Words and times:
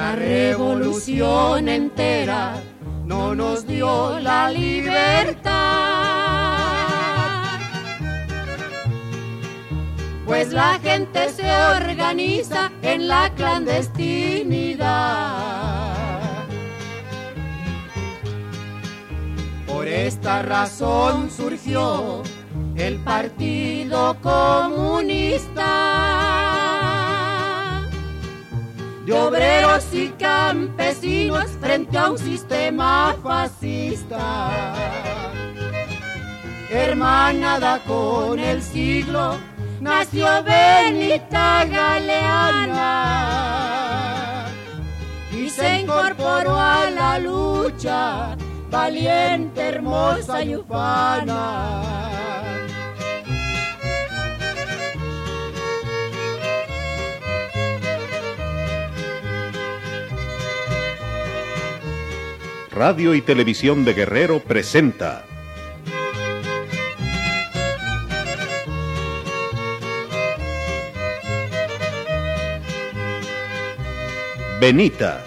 La 0.00 0.16
revolución 0.16 1.68
entera 1.68 2.54
no 3.04 3.34
nos 3.34 3.66
dio 3.66 4.18
la 4.18 4.50
libertad. 4.50 5.50
Pues 10.24 10.54
la 10.54 10.78
gente 10.82 11.28
se 11.28 11.52
organiza 11.76 12.72
en 12.80 13.08
la 13.08 13.30
clandestinidad. 13.34 15.94
Por 19.66 19.86
esta 19.86 20.40
razón 20.40 21.30
surgió 21.30 22.22
el 22.74 22.96
Partido 23.00 24.16
Comunista 24.22 25.70
de 29.10 29.16
obreros 29.16 29.84
y 29.92 30.08
campesinos 30.10 31.50
frente 31.60 31.98
a 31.98 32.12
un 32.12 32.18
sistema 32.18 33.16
fascista. 33.20 34.72
Hermanada 36.70 37.80
con 37.80 38.38
el 38.38 38.62
siglo, 38.62 39.36
nació 39.80 40.28
Benita 40.44 41.64
Galeana 41.64 42.86
y 45.32 45.50
se 45.50 45.80
incorporó 45.80 46.56
a 46.56 46.88
la 46.90 47.18
lucha, 47.18 48.36
valiente, 48.70 49.60
hermosa 49.60 50.44
y 50.44 50.54
ufana. 50.54 52.09
Radio 62.72 63.16
y 63.16 63.20
Televisión 63.20 63.84
de 63.84 63.94
Guerrero 63.94 64.38
presenta. 64.38 65.24
Benita. 74.60 75.24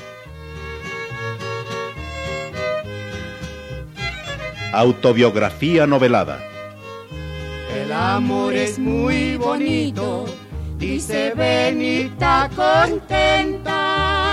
Autobiografía 4.72 5.86
novelada. 5.86 6.40
El 7.76 7.92
amor 7.92 8.54
es 8.54 8.80
muy 8.80 9.36
bonito, 9.36 10.26
dice 10.78 11.34
Benita 11.36 12.50
contenta. 12.56 14.33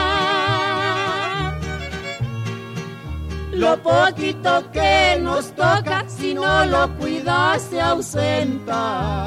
Lo 3.61 3.77
poquito 3.83 4.71
que 4.73 5.19
nos 5.21 5.55
toca, 5.55 6.07
si 6.09 6.33
no 6.33 6.65
lo 6.65 6.97
cuidas, 6.97 7.61
se 7.61 7.79
ausenta. 7.79 9.27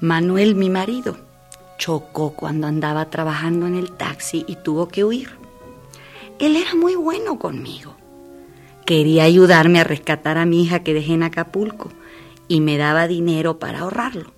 Manuel, 0.00 0.56
mi 0.56 0.68
marido, 0.68 1.16
chocó 1.78 2.34
cuando 2.34 2.66
andaba 2.66 3.08
trabajando 3.08 3.66
en 3.66 3.74
el 3.76 3.92
taxi 3.92 4.44
y 4.46 4.56
tuvo 4.56 4.88
que 4.88 5.04
huir. 5.04 5.30
Él 6.38 6.56
era 6.56 6.74
muy 6.74 6.96
bueno 6.96 7.38
conmigo. 7.38 7.96
Quería 8.84 9.24
ayudarme 9.24 9.80
a 9.80 9.84
rescatar 9.84 10.36
a 10.36 10.44
mi 10.44 10.62
hija 10.62 10.80
que 10.80 10.92
dejé 10.92 11.14
en 11.14 11.22
Acapulco 11.22 11.90
y 12.46 12.60
me 12.60 12.76
daba 12.76 13.08
dinero 13.08 13.58
para 13.58 13.80
ahorrarlo. 13.80 14.32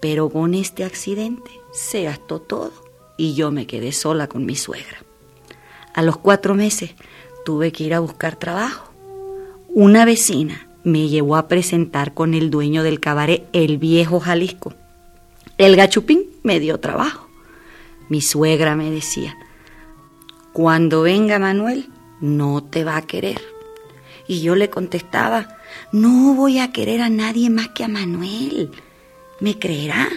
Pero 0.00 0.30
con 0.30 0.54
este 0.54 0.84
accidente 0.84 1.50
se 1.72 2.04
gastó 2.04 2.40
todo 2.40 2.72
y 3.18 3.34
yo 3.34 3.50
me 3.50 3.66
quedé 3.66 3.92
sola 3.92 4.28
con 4.28 4.46
mi 4.46 4.56
suegra. 4.56 5.04
A 5.92 6.00
los 6.00 6.16
cuatro 6.16 6.54
meses 6.54 6.94
tuve 7.44 7.70
que 7.70 7.84
ir 7.84 7.92
a 7.92 8.00
buscar 8.00 8.36
trabajo. 8.36 8.90
Una 9.68 10.06
vecina 10.06 10.69
me 10.84 11.08
llevó 11.08 11.36
a 11.36 11.48
presentar 11.48 12.14
con 12.14 12.34
el 12.34 12.50
dueño 12.50 12.82
del 12.82 13.00
cabaret 13.00 13.48
El 13.52 13.78
Viejo 13.78 14.20
Jalisco. 14.20 14.74
El 15.58 15.76
gachupín 15.76 16.24
me 16.42 16.60
dio 16.60 16.80
trabajo. 16.80 17.28
Mi 18.08 18.22
suegra 18.22 18.76
me 18.76 18.90
decía, 18.90 19.36
cuando 20.52 21.02
venga 21.02 21.38
Manuel, 21.38 21.88
no 22.20 22.62
te 22.64 22.84
va 22.84 22.96
a 22.96 23.06
querer. 23.06 23.40
Y 24.26 24.40
yo 24.40 24.54
le 24.54 24.70
contestaba, 24.70 25.58
no 25.92 26.34
voy 26.34 26.58
a 26.58 26.72
querer 26.72 27.02
a 27.02 27.10
nadie 27.10 27.50
más 27.50 27.68
que 27.68 27.84
a 27.84 27.88
Manuel. 27.88 28.70
¿Me 29.40 29.58
creerá? 29.58 30.08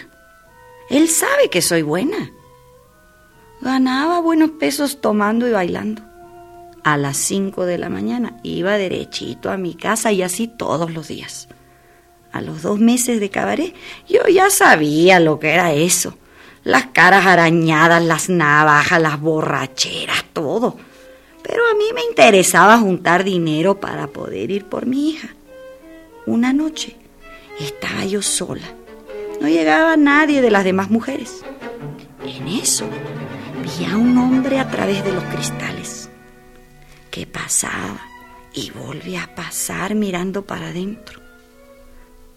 Él 0.88 1.08
sabe 1.08 1.50
que 1.50 1.62
soy 1.62 1.82
buena. 1.82 2.32
Ganaba 3.60 4.20
buenos 4.20 4.50
pesos 4.50 5.00
tomando 5.00 5.48
y 5.48 5.52
bailando 5.52 6.13
a 6.84 6.98
las 6.98 7.16
5 7.16 7.64
de 7.64 7.78
la 7.78 7.88
mañana. 7.88 8.36
Iba 8.42 8.78
derechito 8.78 9.50
a 9.50 9.56
mi 9.56 9.74
casa 9.74 10.12
y 10.12 10.22
así 10.22 10.46
todos 10.46 10.92
los 10.92 11.08
días. 11.08 11.48
A 12.30 12.40
los 12.40 12.62
dos 12.62 12.78
meses 12.78 13.20
de 13.20 13.30
cabaret 13.30 13.74
yo 14.08 14.20
ya 14.28 14.50
sabía 14.50 15.18
lo 15.18 15.40
que 15.40 15.50
era 15.50 15.72
eso. 15.72 16.16
Las 16.62 16.86
caras 16.86 17.26
arañadas, 17.26 18.02
las 18.02 18.28
navajas, 18.28 19.00
las 19.00 19.20
borracheras, 19.20 20.24
todo. 20.32 20.76
Pero 21.42 21.62
a 21.70 21.74
mí 21.74 21.84
me 21.94 22.02
interesaba 22.08 22.78
juntar 22.78 23.22
dinero 23.24 23.80
para 23.80 24.06
poder 24.06 24.50
ir 24.50 24.64
por 24.64 24.86
mi 24.86 25.10
hija. 25.10 25.28
Una 26.26 26.52
noche 26.52 26.96
estaba 27.60 28.04
yo 28.06 28.22
sola. 28.22 28.64
No 29.40 29.48
llegaba 29.48 29.96
nadie 29.96 30.40
de 30.40 30.50
las 30.50 30.64
demás 30.64 30.90
mujeres. 30.90 31.44
En 32.24 32.48
eso 32.48 32.86
vi 33.62 33.84
a 33.84 33.96
un 33.96 34.16
hombre 34.16 34.58
a 34.58 34.70
través 34.70 35.04
de 35.04 35.12
los 35.12 35.24
cristales 35.24 36.03
que 37.14 37.28
pasaba 37.28 38.00
y 38.52 38.72
volvía 38.72 39.22
a 39.22 39.34
pasar 39.36 39.94
mirando 39.94 40.44
para 40.44 40.70
adentro. 40.70 41.20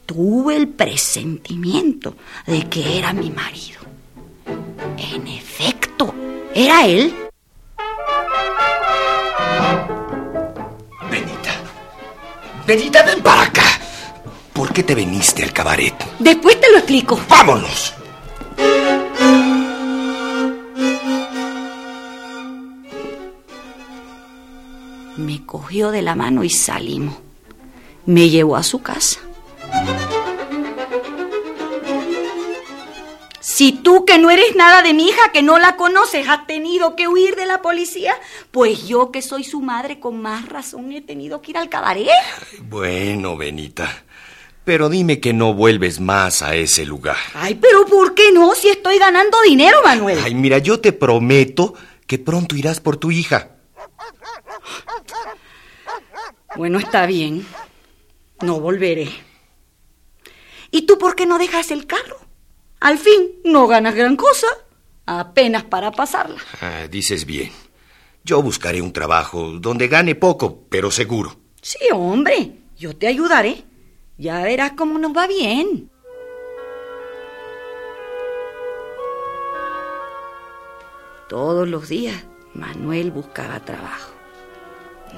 Tuve 0.05 0.55
el 0.55 0.67
presentimiento 0.67 2.15
de 2.45 2.69
que 2.69 2.99
era 2.99 3.11
mi 3.11 3.31
marido. 3.31 3.79
En 4.95 5.27
efecto, 5.27 6.13
era 6.53 6.85
él. 6.85 7.11
Benita. 11.09 11.53
Benita, 12.67 13.01
ven 13.01 13.23
para 13.23 13.45
acá. 13.45 13.81
¿Por 14.53 14.71
qué 14.71 14.83
te 14.83 14.93
viniste 14.93 15.41
al 15.41 15.53
cabaret? 15.53 15.95
Después 16.19 16.61
te 16.61 16.71
lo 16.71 16.77
explico. 16.77 17.19
¡Vámonos! 17.27 17.95
Me 25.17 25.45
cogió 25.45 25.91
de 25.91 26.01
la 26.01 26.15
mano 26.15 26.43
y 26.43 26.49
salimos. 26.49 27.15
Me 28.05 28.29
llevó 28.29 28.55
a 28.55 28.63
su 28.63 28.81
casa. 28.81 29.19
Si 33.57 33.71
tú 33.71 34.05
que 34.05 34.19
no 34.19 34.29
eres 34.29 34.55
nada 34.55 34.83
de 34.83 34.93
mi 34.93 35.07
hija, 35.09 35.31
que 35.31 35.41
no 35.41 35.57
la 35.57 35.75
conoces, 35.77 36.29
has 36.29 36.45
tenido 36.45 36.95
que 36.95 37.07
huir 37.07 37.35
de 37.35 37.47
la 37.47 37.63
policía, 37.63 38.13
pues 38.51 38.87
yo 38.87 39.09
que 39.09 39.23
soy 39.23 39.43
su 39.43 39.61
madre 39.61 39.99
con 39.99 40.21
más 40.21 40.47
razón 40.47 40.91
he 40.91 41.01
tenido 41.01 41.41
que 41.41 41.51
ir 41.51 41.57
al 41.57 41.67
cabaret. 41.67 42.07
Bueno, 42.61 43.35
Benita. 43.35 44.03
Pero 44.63 44.89
dime 44.89 45.19
que 45.19 45.33
no 45.33 45.53
vuelves 45.53 45.99
más 45.99 46.43
a 46.43 46.55
ese 46.55 46.85
lugar. 46.85 47.17
Ay, 47.33 47.55
pero 47.55 47.85
¿por 47.85 48.13
qué 48.13 48.31
no? 48.31 48.53
Si 48.53 48.67
estoy 48.67 48.99
ganando 48.99 49.37
dinero, 49.47 49.79
Manuel. 49.83 50.19
Ay, 50.23 50.35
mira, 50.35 50.59
yo 50.59 50.79
te 50.79 50.91
prometo 50.91 51.73
que 52.05 52.19
pronto 52.19 52.55
irás 52.55 52.79
por 52.79 52.97
tu 52.97 53.09
hija. 53.09 53.51
Bueno, 56.57 56.79
está 56.79 57.05
bien. 57.05 57.45
No 58.41 58.59
volveré. 58.59 59.09
¿Y 60.71 60.87
tú 60.87 60.97
por 60.97 61.15
qué 61.15 61.27
no 61.27 61.37
dejas 61.37 61.69
el 61.69 61.85
carro? 61.85 62.17
Al 62.79 62.97
fin, 62.97 63.33
no 63.45 63.67
ganas 63.67 63.93
gran 63.93 64.15
cosa, 64.15 64.47
apenas 65.05 65.63
para 65.65 65.91
pasarla. 65.91 66.39
Ah, 66.59 66.87
dices 66.89 67.27
bien. 67.27 67.51
Yo 68.23 68.41
buscaré 68.41 68.81
un 68.81 68.91
trabajo 68.91 69.51
donde 69.59 69.87
gane 69.87 70.15
poco, 70.15 70.63
pero 70.67 70.89
seguro. 70.89 71.37
Sí, 71.61 71.77
hombre, 71.93 72.53
yo 72.75 72.95
te 72.97 73.05
ayudaré. 73.05 73.63
Ya 74.17 74.41
verás 74.41 74.71
cómo 74.71 74.97
nos 74.97 75.15
va 75.15 75.27
bien. 75.27 75.91
Todos 81.29 81.67
los 81.67 81.87
días 81.87 82.25
Manuel 82.55 83.11
buscaba 83.11 83.59
trabajo. 83.59 84.11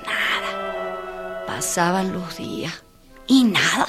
Nada. 0.06 0.49
Pasaban 1.50 2.14
los 2.14 2.38
días 2.38 2.84
y 3.26 3.44
nada. 3.44 3.88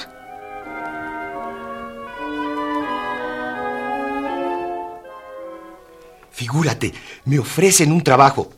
Figúrate, 6.31 6.91
me 7.25 7.37
ofrecen 7.37 7.91
un 7.91 8.03
trabajo, 8.03 8.51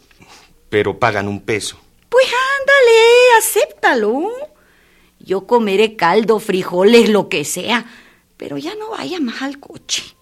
pero 0.70 0.98
pagan 1.00 1.28
un 1.28 1.42
peso. 1.42 1.78
Pues 2.08 2.26
ándale, 2.62 3.38
acéptalo. 3.40 4.32
Yo 5.20 5.48
comeré 5.48 5.98
caldo, 5.98 6.40
frijoles, 6.40 7.10
lo 7.10 7.28
que 7.28 7.44
sea, 7.44 7.86
pero 8.38 8.58
ya 8.58 8.74
no 8.76 8.92
vaya 8.92 9.20
más 9.20 9.42
al 9.42 9.60
coche. 9.60 10.16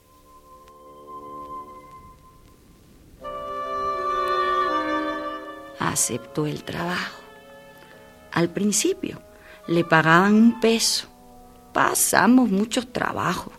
Aceptó 5.77 6.47
el 6.47 6.63
trabajo. 6.63 7.20
Al 8.31 8.49
principio 8.49 9.21
le 9.67 9.83
pagaban 9.83 10.33
un 10.33 10.59
peso. 10.59 11.07
Pasamos 11.73 12.49
muchos 12.49 12.91
trabajos. 12.91 13.53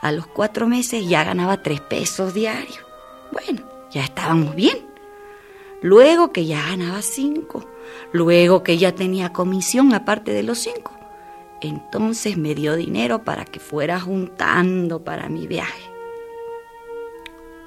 A 0.00 0.12
los 0.12 0.26
cuatro 0.26 0.66
meses 0.66 1.06
ya 1.08 1.24
ganaba 1.24 1.62
tres 1.62 1.80
pesos 1.80 2.34
diarios. 2.34 2.84
Bueno, 3.32 3.62
ya 3.90 4.02
estábamos 4.02 4.54
bien. 4.54 4.90
Luego 5.82 6.32
que 6.32 6.44
ya 6.44 6.62
ganaba 6.62 7.00
cinco, 7.00 7.66
luego 8.12 8.62
que 8.62 8.76
ya 8.76 8.94
tenía 8.94 9.32
comisión 9.32 9.94
aparte 9.94 10.32
de 10.32 10.42
los 10.42 10.58
cinco, 10.58 10.92
entonces 11.62 12.36
me 12.36 12.54
dio 12.54 12.76
dinero 12.76 13.24
para 13.24 13.46
que 13.46 13.60
fuera 13.60 13.98
juntando 13.98 15.02
para 15.04 15.30
mi 15.30 15.46
viaje. 15.46 15.90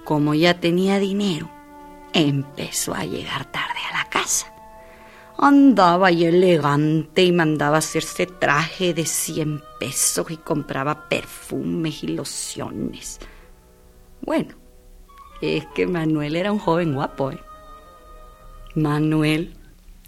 Como 0.03 0.35
ya 0.35 0.59
tenía 0.59 0.99
dinero, 0.99 1.49
empezó 2.13 2.93
a 2.93 3.05
llegar 3.05 3.45
tarde 3.51 3.79
a 3.91 3.97
la 3.97 4.09
casa. 4.09 4.52
Andaba 5.45 6.09
y 6.09 6.23
elegante 6.23 7.21
y 7.21 7.33
mandaba 7.33 7.79
hacerse 7.79 8.27
traje 8.27 8.93
de 8.93 9.05
100 9.05 9.61
pesos 9.77 10.31
y 10.31 10.37
compraba 10.37 11.09
perfumes 11.09 12.01
y 12.01 12.07
lociones. 12.07 13.19
Bueno, 14.21 14.55
es 15.41 15.65
que 15.75 15.85
Manuel 15.85 16.37
era 16.37 16.49
un 16.49 16.59
joven 16.59 16.93
guapo, 16.93 17.31
¿eh? 17.31 17.39
Manuel, 18.75 19.53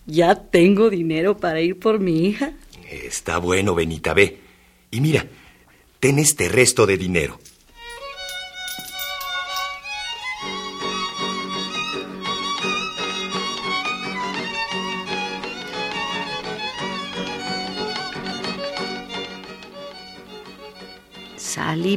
ya 0.06 0.36
tengo 0.36 0.90
dinero 0.90 1.36
para 1.36 1.60
ir 1.60 1.80
por 1.80 2.00
mi 2.00 2.28
hija. 2.28 2.54
Está 2.90 3.38
bueno, 3.40 3.76
Benita, 3.76 4.14
ve. 4.14 4.40
Y 4.90 5.02
mira, 5.02 5.26
ten 6.00 6.18
este 6.18 6.48
resto 6.48 6.86
de 6.86 6.98
dinero. 6.98 7.40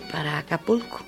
Para 0.00 0.38
Acapulco. 0.38 1.00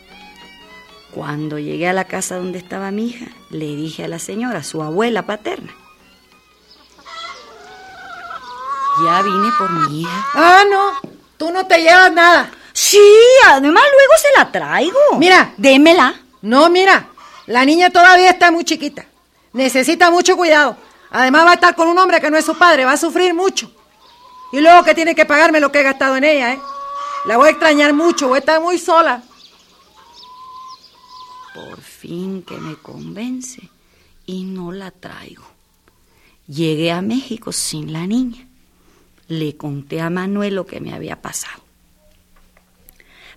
Cuando 1.13 1.59
llegué 1.59 1.89
a 1.89 1.93
la 1.93 2.05
casa 2.05 2.37
donde 2.37 2.59
estaba 2.59 2.91
mi 2.91 3.09
hija, 3.09 3.27
le 3.51 3.67
dije 3.67 4.05
a 4.05 4.09
la 4.09 4.19
señora, 4.19 4.63
su 4.63 4.81
abuela 4.83 5.23
paterna, 5.23 5.73
ya 9.05 9.23
vine 9.23 9.49
por 9.59 9.71
mi 9.71 10.03
hija. 10.03 10.27
Ah, 10.35 10.63
no, 10.71 11.11
tú 11.37 11.51
no 11.51 11.67
te 11.67 11.83
llevas 11.83 12.13
nada. 12.13 12.51
Sí, 12.73 13.01
además 13.47 13.83
luego 13.93 14.13
se 14.21 14.39
la 14.39 14.53
traigo. 14.53 14.99
Mira. 15.19 15.53
Démela. 15.57 16.15
No, 16.43 16.71
mira, 16.71 17.09
la 17.47 17.65
niña 17.65 17.91
todavía 17.91 18.31
está 18.31 18.51
muy 18.51 18.65
chiquita. 18.65 19.05
Necesita 19.53 20.11
mucho 20.11 20.37
cuidado. 20.37 20.77
Además 21.11 21.45
va 21.45 21.51
a 21.51 21.55
estar 21.55 21.75
con 21.75 21.89
un 21.89 21.99
hombre 21.99 22.21
que 22.21 22.31
no 22.31 22.37
es 22.37 22.45
su 22.45 22.57
padre, 22.57 22.85
va 22.85 22.93
a 22.93 22.97
sufrir 22.97 23.35
mucho. 23.35 23.71
Y 24.53 24.61
luego 24.61 24.85
que 24.85 24.95
tiene 24.95 25.15
que 25.15 25.27
pagarme 25.27 25.61
lo 25.61 25.73
que 25.73 25.81
he 25.81 25.83
gastado 25.83 26.17
en 26.17 26.25
ella, 26.25 26.53
¿eh? 26.53 26.61
La 27.27 27.37
voy 27.37 27.49
a 27.49 27.51
extrañar 27.51 27.93
mucho, 27.93 28.29
voy 28.29 28.37
a 28.37 28.41
estar 28.41 28.61
muy 28.61 28.79
sola. 28.79 29.23
Por 31.55 31.81
fin 31.81 32.43
que 32.43 32.57
me 32.57 32.77
convence 32.77 33.69
y 34.25 34.45
no 34.45 34.73
la 34.73 34.91
traigo. 34.91 35.45
Llegué 36.47 36.91
a 36.91 37.03
México 37.03 37.53
sin 37.53 37.93
la 37.93 38.07
niña. 38.07 38.47
Le 39.29 39.57
conté 39.57 40.01
a 40.01 40.11
Manuel 40.11 40.55
lo 40.55 40.67
que 40.67 40.81
me 40.81 40.95
había 40.95 41.21
pasado. 41.21 41.63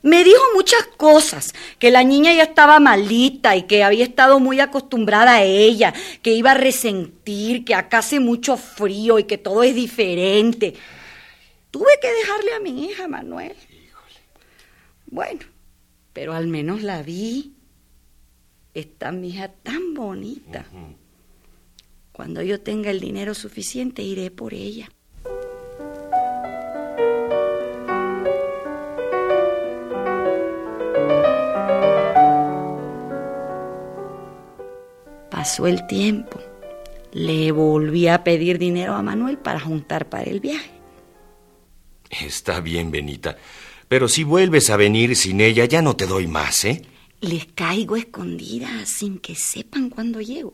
Me 0.01 0.24
dijo 0.24 0.41
muchas 0.53 0.86
cosas, 0.97 1.53
que 1.79 1.89
la 1.89 2.03
niña 2.03 2.33
ya 2.33 2.44
estaba 2.44 2.79
malita 2.79 3.56
y 3.56 3.63
que 3.63 3.83
había 3.83 4.03
estado 4.03 4.39
muy 4.39 4.59
acostumbrada 4.59 5.36
a 5.36 5.44
ella, 5.44 5.94
que 6.21 6.31
iba 6.31 6.51
a 6.51 6.56
resentir, 6.56 7.63
que 7.63 7.74
acá 7.74 8.00
hace 8.00 8.19
mucho 8.19 8.58
frío 8.58 9.17
y 9.17 9.24
que 9.24 9.38
todo 9.38 9.63
es 9.63 9.75
diferente. 9.75 10.74
Tuve 11.72 12.00
que 12.01 12.12
dejarle 12.12 12.53
a 12.53 12.60
mi 12.60 12.86
hija, 12.86 13.08
Manuel. 13.08 13.55
Bueno, 15.13 15.41
pero 16.12 16.34
al 16.34 16.48
menos 16.48 16.82
la 16.82 17.03
vi. 17.03 17.53
Está 18.74 19.12
mi 19.12 19.29
hija 19.29 19.48
tan 19.48 19.93
bonita. 19.93 20.65
Cuando 22.12 22.41
yo 22.41 22.62
tenga 22.62 22.89
el 22.89 23.00
dinero 23.00 23.36
suficiente, 23.36 24.01
iré 24.01 24.32
por 24.32 24.55
ella. 24.55 24.89
Pasó 35.29 35.67
el 35.67 35.86
tiempo. 35.86 36.39
Le 37.12 37.51
volví 37.51 38.08
a 38.08 38.24
pedir 38.24 38.58
dinero 38.58 38.96
a 38.96 39.03
Manuel 39.03 39.38
para 39.38 39.60
juntar 39.60 40.10
para 40.10 40.24
el 40.24 40.39
viaje. 40.39 40.72
Está 42.10 42.62
bien, 42.62 42.89
Benita. 42.89 43.38
Pero 43.88 44.08
si 44.08 44.24
vuelves 44.24 44.70
a 44.70 44.78
venir 44.78 45.16
sin 45.16 45.42
ella, 45.42 45.66
ya 45.66 45.82
no 45.82 45.96
te 45.96 46.06
doy 46.06 46.28
más, 46.28 46.66
¿eh? 46.66 46.84
Les 47.22 47.46
caigo 47.46 47.96
escondida 47.96 48.86
sin 48.86 49.18
que 49.20 49.36
sepan 49.36 49.90
cuándo 49.90 50.20
llego. 50.22 50.54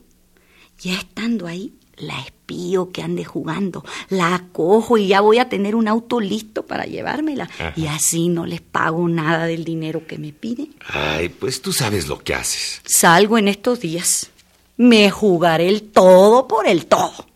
Ya 0.80 0.94
estando 0.94 1.48
ahí, 1.48 1.74
la 1.98 2.20
espío 2.22 2.92
que 2.92 3.02
ande 3.02 3.26
jugando, 3.26 3.84
la 4.10 4.36
acojo 4.36 4.98
y 4.98 5.08
ya 5.08 5.22
voy 5.22 5.40
a 5.40 5.50
tener 5.50 5.76
un 5.76 5.88
auto 5.88 6.20
listo 6.20 6.66
para 6.66 6.86
llevármela. 6.86 7.50
Y 7.76 7.88
así 7.88 8.30
no 8.30 8.46
les 8.46 8.62
pago 8.62 9.08
nada 9.08 9.46
del 9.46 9.64
dinero 9.64 10.06
que 10.08 10.18
me 10.18 10.32
piden. 10.32 10.76
Ay, 10.88 11.30
pues 11.30 11.62
tú 11.62 11.74
sabes 11.74 12.08
lo 12.08 12.20
que 12.20 12.34
haces. 12.34 12.82
Salgo 12.86 13.38
en 13.38 13.48
estos 13.48 13.82
días. 13.82 14.30
Me 14.78 15.12
jugaré 15.12 15.68
el 15.68 15.84
todo 15.84 16.48
por 16.48 16.68
el 16.68 16.86
todo. 16.86 17.29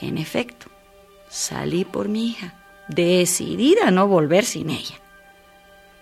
En 0.00 0.16
efecto, 0.16 0.66
salí 1.28 1.84
por 1.84 2.08
mi 2.08 2.28
hija, 2.28 2.54
decidida 2.88 3.88
a 3.88 3.90
no 3.90 4.08
volver 4.08 4.44
sin 4.44 4.70
ella. 4.70 4.98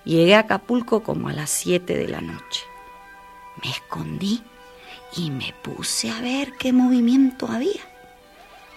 Llegué 0.05 0.37
a 0.37 0.41
Acapulco 0.41 1.03
como 1.03 1.29
a 1.29 1.33
las 1.33 1.51
siete 1.51 1.97
de 1.97 2.09
la 2.09 2.21
noche. 2.21 2.63
Me 3.63 3.71
escondí 3.71 4.43
y 5.17 5.31
me 5.31 5.53
puse 5.63 6.11
a 6.11 6.21
ver 6.21 6.53
qué 6.59 6.73
movimiento 6.73 7.49
había. 7.49 7.83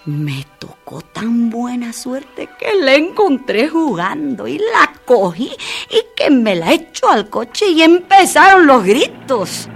Me 0.05 0.45
tocó 0.57 1.01
tan 1.01 1.51
buena 1.51 1.93
suerte 1.93 2.49
que 2.57 2.73
la 2.81 2.95
encontré 2.95 3.69
jugando 3.69 4.47
y 4.47 4.57
la 4.57 4.93
cogí 5.05 5.51
y 5.89 6.03
que 6.15 6.31
me 6.31 6.55
la 6.55 6.73
echó 6.73 7.09
al 7.09 7.29
coche 7.29 7.67
y 7.67 7.83
empezaron 7.83 8.65
los 8.65 8.83
gritos. 8.83 9.69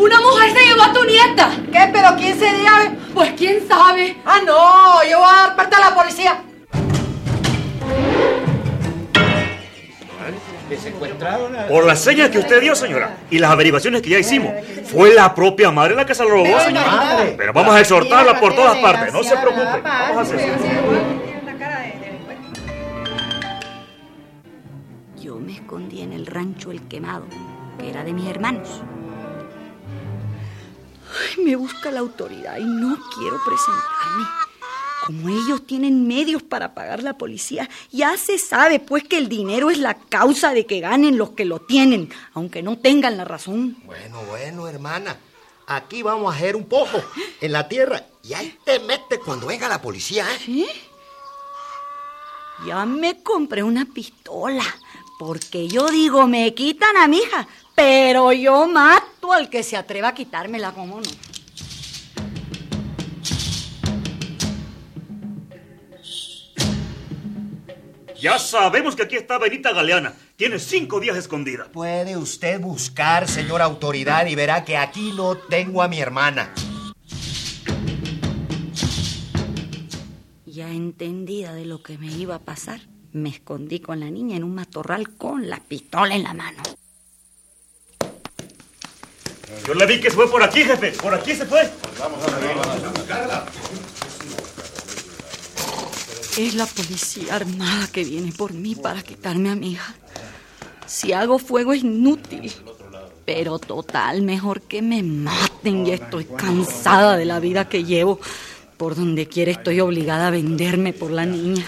¡Una 0.00 0.18
mujer 0.18 0.52
se 0.52 0.64
llevó 0.64 0.82
a 0.82 0.92
tu 0.94 1.04
nieta! 1.04 1.50
¿Qué? 1.70 1.90
¿Pero 1.92 2.16
quién 2.16 2.38
sería? 2.38 2.96
Pues 3.12 3.32
quién 3.36 3.68
sabe. 3.68 4.16
Ah, 4.24 4.40
no, 4.46 5.04
yo 5.04 5.18
voy 5.18 5.28
a 5.28 5.46
dar 5.46 5.56
parte 5.56 5.76
a 5.76 5.80
la 5.80 5.94
policía. 5.94 6.42
Por 11.68 11.84
las 11.84 12.00
señas 12.00 12.30
que 12.30 12.38
usted 12.38 12.62
dio, 12.62 12.74
señora, 12.74 13.18
y 13.28 13.38
las 13.38 13.50
averiguaciones 13.50 14.00
que 14.00 14.08
ya 14.08 14.18
hicimos, 14.18 14.54
fue 14.90 15.12
la 15.12 15.34
propia 15.34 15.70
madre 15.70 15.94
la 15.94 16.06
que 16.06 16.14
se 16.14 16.24
lo 16.24 16.30
robó, 16.30 16.60
señora. 16.60 17.34
Pero 17.36 17.52
vamos 17.52 17.74
a 17.74 17.80
exhortarla 17.80 18.40
por 18.40 18.54
todas 18.54 18.78
partes, 18.78 19.12
no 19.12 19.22
se 19.22 19.36
preocupe. 19.36 19.82
Vamos 19.82 20.16
a 20.16 20.20
hacer 20.22 20.40
eso. 20.40 20.54
Yo 25.20 25.36
me 25.36 25.52
escondí 25.52 26.00
en 26.00 26.14
el 26.14 26.24
rancho 26.24 26.70
El 26.70 26.88
Quemado, 26.88 27.26
que 27.78 27.90
era 27.90 28.02
de 28.02 28.14
mis 28.14 28.30
hermanos. 28.30 28.82
Me 31.44 31.56
busca 31.56 31.90
la 31.90 32.00
autoridad 32.00 32.58
y 32.58 32.64
no 32.64 32.98
quiero 33.14 33.40
presentarme. 33.44 34.26
Como 35.06 35.28
ellos 35.30 35.66
tienen 35.66 36.06
medios 36.06 36.42
para 36.42 36.74
pagar 36.74 37.02
la 37.02 37.16
policía, 37.16 37.68
ya 37.90 38.16
se 38.16 38.38
sabe 38.38 38.80
pues 38.80 39.04
que 39.04 39.16
el 39.16 39.28
dinero 39.28 39.70
es 39.70 39.78
la 39.78 39.94
causa 39.94 40.52
de 40.52 40.66
que 40.66 40.80
ganen 40.80 41.16
los 41.16 41.30
que 41.30 41.44
lo 41.44 41.60
tienen, 41.60 42.12
aunque 42.34 42.62
no 42.62 42.78
tengan 42.78 43.16
la 43.16 43.24
razón. 43.24 43.78
Bueno, 43.84 44.22
bueno, 44.28 44.68
hermana. 44.68 45.16
Aquí 45.66 46.02
vamos 46.02 46.32
a 46.32 46.36
hacer 46.36 46.56
un 46.56 46.64
poco 46.64 47.02
en 47.40 47.52
la 47.52 47.68
tierra 47.68 48.04
y 48.22 48.34
ahí 48.34 48.58
te 48.64 48.80
metes 48.80 49.20
cuando 49.24 49.46
venga 49.46 49.68
la 49.68 49.80
policía, 49.80 50.26
¿eh? 50.34 50.38
¿Sí? 50.44 50.66
Ya 52.66 52.84
me 52.84 53.22
compré 53.22 53.62
una 53.62 53.86
pistola, 53.86 54.64
porque 55.18 55.68
yo 55.68 55.88
digo, 55.88 56.26
me 56.26 56.52
quitan 56.54 56.96
a 56.96 57.08
mi 57.08 57.18
hija, 57.18 57.48
pero 57.80 58.30
yo 58.32 58.66
mato 58.66 59.32
al 59.32 59.48
que 59.48 59.62
se 59.62 59.74
atreva 59.74 60.08
a 60.08 60.14
quitármela, 60.14 60.72
¿cómo 60.72 61.00
no? 61.00 61.08
Ya 68.20 68.38
sabemos 68.38 68.94
que 68.94 69.04
aquí 69.04 69.16
está 69.16 69.38
Benita 69.38 69.72
Galeana. 69.72 70.12
Tiene 70.36 70.58
cinco 70.58 71.00
días 71.00 71.16
escondida. 71.16 71.72
Puede 71.72 72.18
usted 72.18 72.60
buscar, 72.60 73.26
señora 73.26 73.64
autoridad, 73.64 74.26
y 74.26 74.34
verá 74.34 74.62
que 74.62 74.76
aquí 74.76 75.12
no 75.16 75.38
tengo 75.38 75.82
a 75.82 75.88
mi 75.88 76.00
hermana. 76.00 76.52
Ya 80.44 80.68
entendida 80.68 81.54
de 81.54 81.64
lo 81.64 81.82
que 81.82 81.96
me 81.96 82.12
iba 82.12 82.34
a 82.34 82.40
pasar, 82.40 82.80
me 83.12 83.30
escondí 83.30 83.80
con 83.80 84.00
la 84.00 84.10
niña 84.10 84.36
en 84.36 84.44
un 84.44 84.54
matorral 84.54 85.16
con 85.16 85.48
la 85.48 85.60
pistola 85.60 86.14
en 86.14 86.24
la 86.24 86.34
mano. 86.34 86.62
Yo 89.66 89.74
le 89.74 89.86
vi 89.86 90.00
que 90.00 90.10
se 90.10 90.16
fue 90.16 90.30
por 90.30 90.42
aquí, 90.42 90.64
jefe. 90.64 90.92
Por 90.92 91.14
aquí 91.14 91.34
se 91.34 91.46
fue. 91.46 91.70
Es 96.38 96.54
la 96.54 96.66
policía 96.66 97.36
armada 97.36 97.88
que 97.92 98.04
viene 98.04 98.32
por 98.32 98.52
mí 98.52 98.74
para 98.74 99.02
quitarme 99.02 99.50
a 99.50 99.54
mi 99.54 99.72
hija. 99.72 99.94
Si 100.86 101.12
hago 101.12 101.38
fuego 101.38 101.72
es 101.72 101.82
inútil. 101.82 102.52
Pero 103.26 103.58
total, 103.58 104.22
mejor 104.22 104.62
que 104.62 104.82
me 104.82 105.02
maten. 105.02 105.84
Ya 105.86 105.94
estoy 105.94 106.24
cansada 106.24 107.16
de 107.16 107.24
la 107.24 107.38
vida 107.40 107.68
que 107.68 107.84
llevo. 107.84 108.18
Por 108.76 108.96
donde 108.96 109.26
quiera 109.26 109.52
estoy 109.52 109.80
obligada 109.80 110.28
a 110.28 110.30
venderme 110.30 110.92
por 110.92 111.10
la 111.10 111.26
niña. 111.26 111.64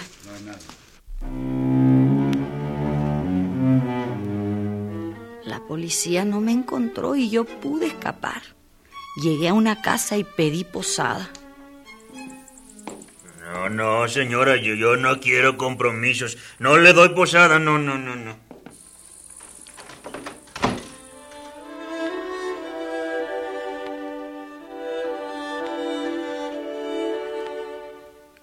Policía 5.67 6.25
no 6.25 6.41
me 6.41 6.51
encontró 6.51 7.15
y 7.15 7.29
yo 7.29 7.45
pude 7.45 7.87
escapar. 7.87 8.41
Llegué 9.21 9.49
a 9.49 9.53
una 9.53 9.81
casa 9.81 10.17
y 10.17 10.23
pedí 10.23 10.63
posada. 10.63 11.29
No, 13.41 13.69
no, 13.69 14.07
señora, 14.07 14.55
yo, 14.55 14.73
yo 14.73 14.97
no 14.97 15.19
quiero 15.19 15.57
compromisos. 15.57 16.37
No 16.59 16.77
le 16.77 16.93
doy 16.93 17.09
posada, 17.09 17.59
no, 17.59 17.77
no, 17.77 17.97
no, 17.97 18.15
no. 18.15 18.35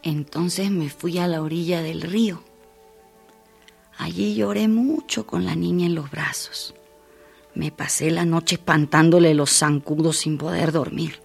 Entonces 0.03 0.71
me 0.71 0.89
fui 0.89 1.19
a 1.19 1.27
la 1.27 1.43
orilla 1.43 1.83
del 1.83 2.03
río. 2.03 2.43
Allí 3.99 4.35
lloré 4.35 4.67
mucho 4.69 5.27
con 5.27 5.45
la 5.45 5.55
niña 5.55 5.87
en 5.87 5.95
los 5.95 6.11
brazos. 6.11 6.75
Me 7.55 7.73
pasé 7.73 8.11
la 8.11 8.25
noche 8.25 8.55
espantándole 8.55 9.35
los 9.35 9.51
zancudos 9.51 10.19
sin 10.19 10.39
poder 10.39 10.73
dormir. 10.73 11.21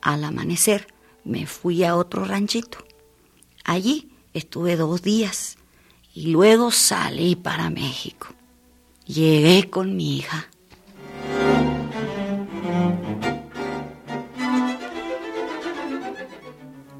Al 0.00 0.24
amanecer 0.24 0.86
me 1.24 1.46
fui 1.46 1.82
a 1.84 1.96
otro 1.96 2.24
ranchito. 2.24 2.78
Allí 3.64 4.10
estuve 4.32 4.76
dos 4.76 5.02
días 5.02 5.56
y 6.14 6.28
luego 6.28 6.70
salí 6.70 7.34
para 7.34 7.70
México. 7.70 8.28
Llegué 9.06 9.68
con 9.68 9.96
mi 9.96 10.18
hija. 10.18 10.48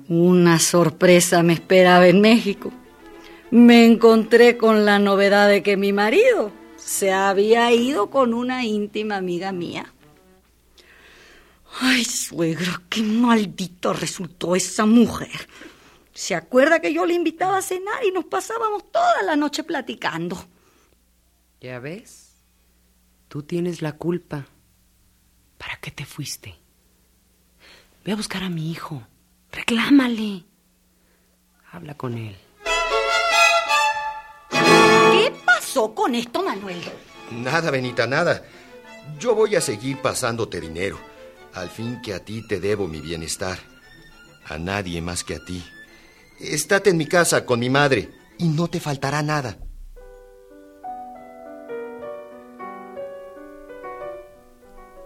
Una 0.08 0.58
sorpresa 0.58 1.42
me 1.42 1.52
esperaba 1.52 2.06
en 2.06 2.20
México. 2.20 2.72
Me 3.50 3.86
encontré 3.86 4.56
con 4.56 4.84
la 4.84 4.98
novedad 4.98 5.48
de 5.48 5.62
que 5.62 5.76
mi 5.76 5.92
marido 5.92 6.52
se 6.86 7.12
había 7.12 7.72
ido 7.72 8.10
con 8.10 8.32
una 8.32 8.64
íntima 8.64 9.16
amiga 9.16 9.50
mía. 9.50 9.92
Ay, 11.80 12.04
suegro, 12.04 12.80
qué 12.88 13.02
maldito 13.02 13.92
resultó 13.92 14.54
esa 14.54 14.86
mujer. 14.86 15.48
¿Se 16.14 16.36
acuerda 16.36 16.78
que 16.78 16.94
yo 16.94 17.04
le 17.04 17.14
invitaba 17.14 17.58
a 17.58 17.62
cenar 17.62 18.04
y 18.04 18.12
nos 18.12 18.26
pasábamos 18.26 18.90
toda 18.92 19.20
la 19.24 19.34
noche 19.34 19.64
platicando? 19.64 20.46
Ya 21.60 21.80
ves, 21.80 22.36
tú 23.26 23.42
tienes 23.42 23.82
la 23.82 23.96
culpa. 23.96 24.46
¿Para 25.58 25.80
qué 25.80 25.90
te 25.90 26.06
fuiste? 26.06 26.54
Ve 28.04 28.12
a 28.12 28.16
buscar 28.16 28.44
a 28.44 28.48
mi 28.48 28.70
hijo. 28.70 29.02
Reclámale. 29.50 30.44
Habla 31.72 31.96
con 31.96 32.16
él. 32.16 32.36
Pasó 35.76 35.94
con 35.94 36.14
esto, 36.14 36.42
Manuel? 36.42 36.80
Nada, 37.30 37.70
Benita, 37.70 38.06
nada. 38.06 38.42
Yo 39.18 39.34
voy 39.34 39.56
a 39.56 39.60
seguir 39.60 40.00
pasándote 40.00 40.58
dinero. 40.58 40.98
Al 41.52 41.68
fin 41.68 42.00
que 42.02 42.14
a 42.14 42.24
ti 42.24 42.46
te 42.48 42.60
debo 42.60 42.88
mi 42.88 43.02
bienestar. 43.02 43.58
A 44.46 44.56
nadie 44.56 45.02
más 45.02 45.22
que 45.22 45.34
a 45.34 45.44
ti. 45.44 45.62
Estate 46.40 46.90
en 46.90 46.96
mi 46.96 47.06
casa 47.06 47.44
con 47.44 47.60
mi 47.60 47.68
madre 47.68 48.10
y 48.38 48.48
no 48.48 48.68
te 48.68 48.80
faltará 48.80 49.22
nada. 49.22 49.58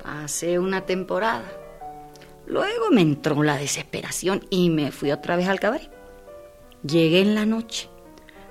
Pasé 0.04 0.60
una 0.60 0.86
temporada. 0.86 1.50
Luego 2.46 2.90
me 2.92 3.00
entró 3.00 3.42
la 3.42 3.56
desesperación 3.56 4.46
y 4.50 4.70
me 4.70 4.92
fui 4.92 5.10
otra 5.10 5.34
vez 5.34 5.48
al 5.48 5.58
cabaret. 5.58 5.90
Llegué 6.84 7.22
en 7.22 7.34
la 7.34 7.44
noche. 7.44 7.89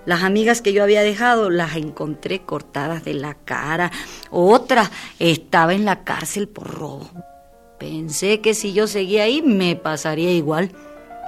Las 0.09 0.23
amigas 0.23 0.63
que 0.63 0.73
yo 0.73 0.81
había 0.81 1.03
dejado 1.03 1.51
las 1.51 1.75
encontré 1.75 2.41
cortadas 2.41 3.05
de 3.05 3.13
la 3.13 3.35
cara. 3.35 3.91
Otra 4.31 4.89
estaba 5.19 5.75
en 5.75 5.85
la 5.85 6.03
cárcel 6.03 6.47
por 6.47 6.67
robo. 6.67 7.07
Pensé 7.77 8.41
que 8.41 8.55
si 8.55 8.73
yo 8.73 8.87
seguía 8.87 9.25
ahí 9.25 9.43
me 9.43 9.75
pasaría 9.75 10.31
igual, 10.31 10.71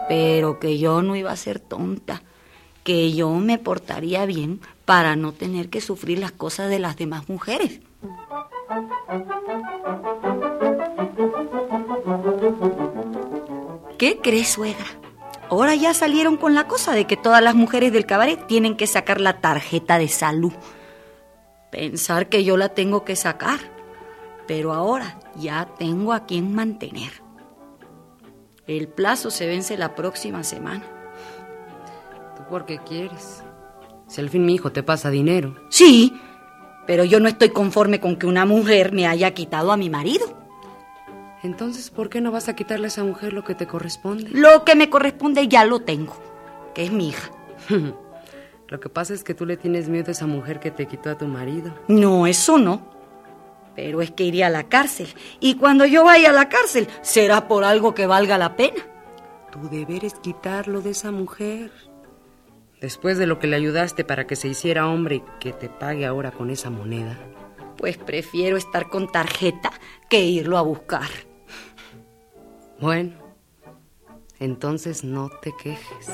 pero 0.09 0.59
que 0.59 0.79
yo 0.79 1.03
no 1.03 1.15
iba 1.15 1.31
a 1.31 1.35
ser 1.35 1.59
tonta, 1.59 2.23
que 2.83 3.13
yo 3.13 3.29
me 3.35 3.59
portaría 3.59 4.25
bien 4.25 4.61
para 4.83 5.15
no 5.15 5.31
tener 5.31 5.69
que 5.69 5.79
sufrir 5.79 6.17
las 6.17 6.31
cosas 6.31 6.71
de 6.71 6.79
las 6.79 6.97
demás 6.97 7.29
mujeres. 7.29 7.81
¿Qué 13.99 14.17
crees, 14.23 14.47
suegra? 14.47 15.00
Ahora 15.51 15.75
ya 15.75 15.93
salieron 15.93 16.37
con 16.37 16.55
la 16.55 16.65
cosa 16.65 16.93
de 16.93 17.05
que 17.05 17.17
todas 17.17 17.43
las 17.43 17.55
mujeres 17.55 17.91
del 17.91 18.05
cabaret 18.05 18.47
tienen 18.47 18.77
que 18.77 18.87
sacar 18.87 19.19
la 19.19 19.41
tarjeta 19.41 19.97
de 19.97 20.07
salud. 20.07 20.53
Pensar 21.69 22.29
que 22.29 22.45
yo 22.45 22.55
la 22.55 22.69
tengo 22.69 23.03
que 23.03 23.17
sacar, 23.17 23.59
pero 24.47 24.71
ahora 24.71 25.19
ya 25.35 25.67
tengo 25.77 26.13
a 26.13 26.25
quien 26.25 26.55
mantener. 26.55 27.11
El 28.65 28.87
plazo 28.87 29.29
se 29.29 29.45
vence 29.45 29.75
la 29.75 29.93
próxima 29.93 30.45
semana. 30.45 30.85
¿Tú 32.37 32.43
por 32.49 32.65
qué 32.65 32.77
quieres? 32.77 33.43
Si 34.07 34.21
al 34.21 34.29
fin 34.29 34.45
mi 34.45 34.55
hijo 34.55 34.71
te 34.71 34.83
pasa 34.83 35.09
dinero. 35.09 35.57
Sí, 35.69 36.13
pero 36.87 37.03
yo 37.03 37.19
no 37.19 37.27
estoy 37.27 37.49
conforme 37.49 37.99
con 37.99 38.15
que 38.15 38.25
una 38.25 38.45
mujer 38.45 38.93
me 38.93 39.05
haya 39.05 39.33
quitado 39.33 39.73
a 39.73 39.77
mi 39.77 39.89
marido. 39.89 40.40
Entonces, 41.43 41.89
¿por 41.89 42.09
qué 42.09 42.21
no 42.21 42.31
vas 42.31 42.49
a 42.49 42.55
quitarle 42.55 42.85
a 42.85 42.87
esa 42.89 43.03
mujer 43.03 43.33
lo 43.33 43.43
que 43.43 43.55
te 43.55 43.65
corresponde? 43.65 44.29
Lo 44.29 44.63
que 44.63 44.75
me 44.75 44.89
corresponde 44.89 45.47
ya 45.47 45.65
lo 45.65 45.81
tengo, 45.81 46.15
que 46.75 46.83
es 46.83 46.91
mi 46.91 47.09
hija. 47.09 47.31
Lo 48.71 48.79
que 48.79 48.87
pasa 48.87 49.13
es 49.13 49.25
que 49.25 49.33
tú 49.33 49.45
le 49.45 49.57
tienes 49.57 49.89
miedo 49.89 50.07
a 50.07 50.11
esa 50.11 50.27
mujer 50.27 50.61
que 50.61 50.71
te 50.71 50.85
quitó 50.85 51.09
a 51.09 51.17
tu 51.17 51.27
marido. 51.27 51.73
No, 51.89 52.25
eso 52.25 52.57
no. 52.57 52.81
Pero 53.75 54.01
es 54.01 54.11
que 54.11 54.23
iría 54.23 54.47
a 54.47 54.49
la 54.49 54.69
cárcel. 54.69 55.09
Y 55.41 55.55
cuando 55.55 55.85
yo 55.85 56.05
vaya 56.05 56.29
a 56.29 56.33
la 56.33 56.47
cárcel, 56.47 56.87
será 57.01 57.49
por 57.49 57.65
algo 57.65 57.93
que 57.93 58.05
valga 58.05 58.37
la 58.37 58.55
pena. 58.55 58.81
Tu 59.51 59.67
deber 59.67 60.05
es 60.05 60.13
quitarlo 60.13 60.79
de 60.79 60.91
esa 60.91 61.11
mujer. 61.11 61.69
Después 62.79 63.17
de 63.17 63.27
lo 63.27 63.39
que 63.39 63.47
le 63.47 63.57
ayudaste 63.57 64.05
para 64.05 64.25
que 64.25 64.37
se 64.37 64.47
hiciera 64.47 64.87
hombre 64.87 65.15
y 65.15 65.23
que 65.41 65.51
te 65.51 65.67
pague 65.67 66.05
ahora 66.05 66.31
con 66.31 66.49
esa 66.49 66.69
moneda. 66.69 67.17
Pues 67.75 67.97
prefiero 67.97 68.55
estar 68.55 68.87
con 68.87 69.11
tarjeta 69.11 69.73
que 70.09 70.21
irlo 70.21 70.57
a 70.57 70.61
buscar. 70.61 71.09
Bueno, 72.81 73.11
entonces 74.39 75.03
no 75.03 75.29
te 75.29 75.53
quejes. 75.55 76.07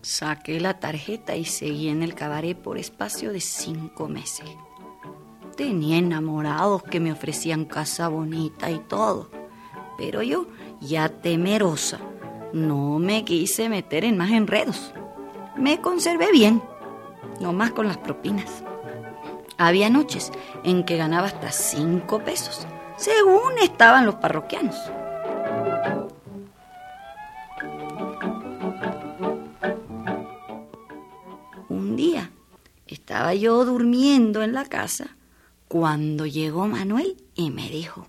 Saqué 0.00 0.58
la 0.58 0.80
tarjeta 0.80 1.36
y 1.36 1.44
seguí 1.44 1.90
en 1.90 2.02
el 2.02 2.14
cabaret 2.14 2.56
por 2.56 2.78
espacio 2.78 3.30
de 3.30 3.40
cinco 3.40 4.08
meses. 4.08 4.48
Tenía 5.54 5.98
enamorados 5.98 6.82
que 6.82 6.98
me 6.98 7.12
ofrecían 7.12 7.66
casa 7.66 8.08
bonita 8.08 8.70
y 8.70 8.78
todo, 8.78 9.28
pero 9.98 10.22
yo, 10.22 10.46
ya 10.80 11.10
temerosa, 11.10 12.00
no 12.52 12.98
me 12.98 13.24
quise 13.24 13.68
meter 13.68 14.04
en 14.04 14.16
más 14.16 14.30
enredos. 14.30 14.92
Me 15.56 15.80
conservé 15.80 16.30
bien, 16.32 16.62
no 17.40 17.52
más 17.52 17.72
con 17.72 17.88
las 17.88 17.98
propinas. 17.98 18.62
Había 19.56 19.90
noches 19.90 20.30
en 20.64 20.84
que 20.84 20.96
ganaba 20.96 21.26
hasta 21.26 21.50
cinco 21.50 22.20
pesos, 22.20 22.66
según 22.96 23.58
estaban 23.60 24.06
los 24.06 24.14
parroquianos. 24.16 24.76
Un 31.68 31.96
día 31.96 32.30
estaba 32.86 33.34
yo 33.34 33.64
durmiendo 33.64 34.42
en 34.42 34.52
la 34.52 34.64
casa 34.64 35.16
cuando 35.66 36.24
llegó 36.24 36.66
Manuel 36.66 37.16
y 37.34 37.50
me 37.50 37.68
dijo, 37.68 38.06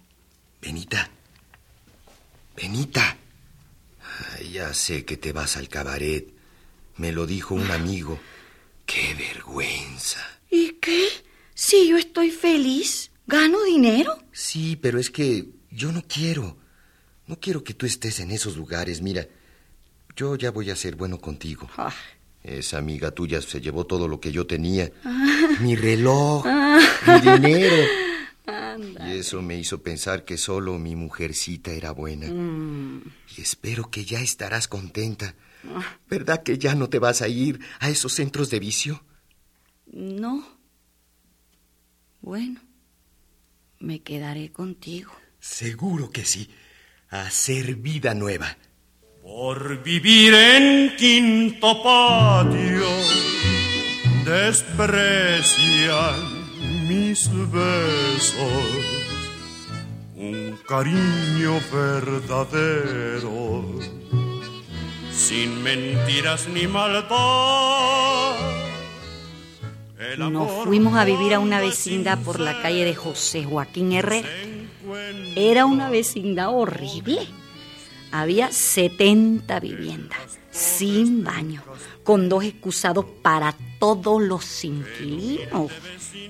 Benita, 0.62 1.10
Benita, 2.56 3.18
ya 4.52 4.74
sé 4.74 5.06
que 5.06 5.18
te 5.18 5.32
vas 5.34 5.58
al 5.58 5.70
cabaret. 5.70 6.28
Me 6.98 7.12
lo 7.12 7.26
dijo 7.26 7.56
un 7.56 7.70
amigo. 7.72 8.20
¡Qué 8.86 9.14
vergüenza! 9.16 10.20
¿y 10.52 10.72
qué? 10.82 11.08
Si 11.54 11.88
yo 11.90 11.98
estoy 11.98 12.32
feliz, 12.32 13.12
gano 13.28 13.64
dinero. 13.64 14.18
Sí, 14.32 14.76
pero 14.76 15.00
es 15.00 15.10
que 15.12 15.46
yo 15.70 15.92
no 15.92 16.02
quiero. 16.08 16.58
No 17.28 17.40
quiero 17.40 17.64
que 17.64 17.74
tú 17.76 17.86
estés 17.86 18.20
en 18.20 18.32
esos 18.32 18.58
lugares. 18.58 19.02
Mira, 19.02 19.28
yo 20.16 20.36
ya 20.36 20.50
voy 20.52 20.72
a 20.72 20.76
ser 20.76 20.96
bueno 20.96 21.20
contigo. 21.20 21.70
Ah, 21.78 21.94
Esa 22.44 22.78
amiga 22.80 23.12
tuya 23.12 23.42
se 23.42 23.62
llevó 23.62 23.86
todo 23.86 24.08
lo 24.08 24.20
que 24.20 24.32
yo 24.32 24.48
tenía. 24.48 24.92
Mi 25.60 25.76
reloj, 25.76 26.46
mi 26.46 27.20
dinero. 27.22 27.86
Y 28.80 29.18
eso 29.18 29.42
me 29.42 29.58
hizo 29.58 29.82
pensar 29.82 30.26
que 30.26 30.38
solo 30.38 30.78
mi 30.78 30.96
mujercita 30.96 31.72
era 31.72 31.92
buena. 31.92 32.28
Y 32.28 33.42
espero 33.42 33.90
que 33.90 34.06
ya 34.06 34.22
estarás 34.22 34.68
contenta. 34.68 35.36
¿Verdad 36.10 36.44
que 36.44 36.58
ya 36.58 36.76
no 36.76 36.90
te 36.90 37.00
vas 37.00 37.22
a 37.22 37.28
ir 37.28 37.60
a 37.80 37.90
esos 37.90 38.14
centros 38.14 38.50
de 38.50 38.60
vicio? 38.60 39.04
no. 39.92 40.60
Bueno, 42.22 42.62
me 43.80 44.02
quedaré 44.02 44.52
contigo. 44.52 45.12
Seguro 45.40 46.12
que 46.12 46.26
sí. 46.26 46.50
A 47.10 47.22
hacer 47.28 47.76
vida 47.76 48.14
nueva. 48.14 48.58
Por 49.24 49.82
vivir 49.84 50.34
en 50.34 50.96
quinto 50.98 51.82
patio, 51.82 52.90
desprecian 54.26 55.20
mis 56.90 57.30
besos. 57.52 58.36
Un 60.16 60.58
cariño 60.68 61.60
verdadero, 61.72 63.64
sin 65.12 65.62
mentiras 65.64 66.48
ni 66.48 66.68
maldad. 66.68 68.36
Nos 70.18 70.66
fuimos 70.66 70.96
a 70.98 71.06
vivir 71.06 71.36
a 71.36 71.40
una 71.40 71.60
vecindad 71.62 72.18
por 72.20 72.40
la 72.40 72.60
calle 72.62 72.84
de 72.84 72.96
José 72.96 73.44
Joaquín 73.44 73.94
Herrera. 73.94 74.28
Era 75.36 75.68
una 75.68 75.92
vecindad 75.92 76.50
horrible. 76.50 77.20
Había 78.12 78.52
70 78.52 79.60
viviendas, 79.60 80.40
sin 80.50 81.24
baño, 81.24 81.62
con 82.04 82.28
dos 82.28 82.44
excusados 82.44 83.06
para 83.22 83.54
todos 83.80 84.22
los 84.22 84.64
inquilinos 84.64 85.72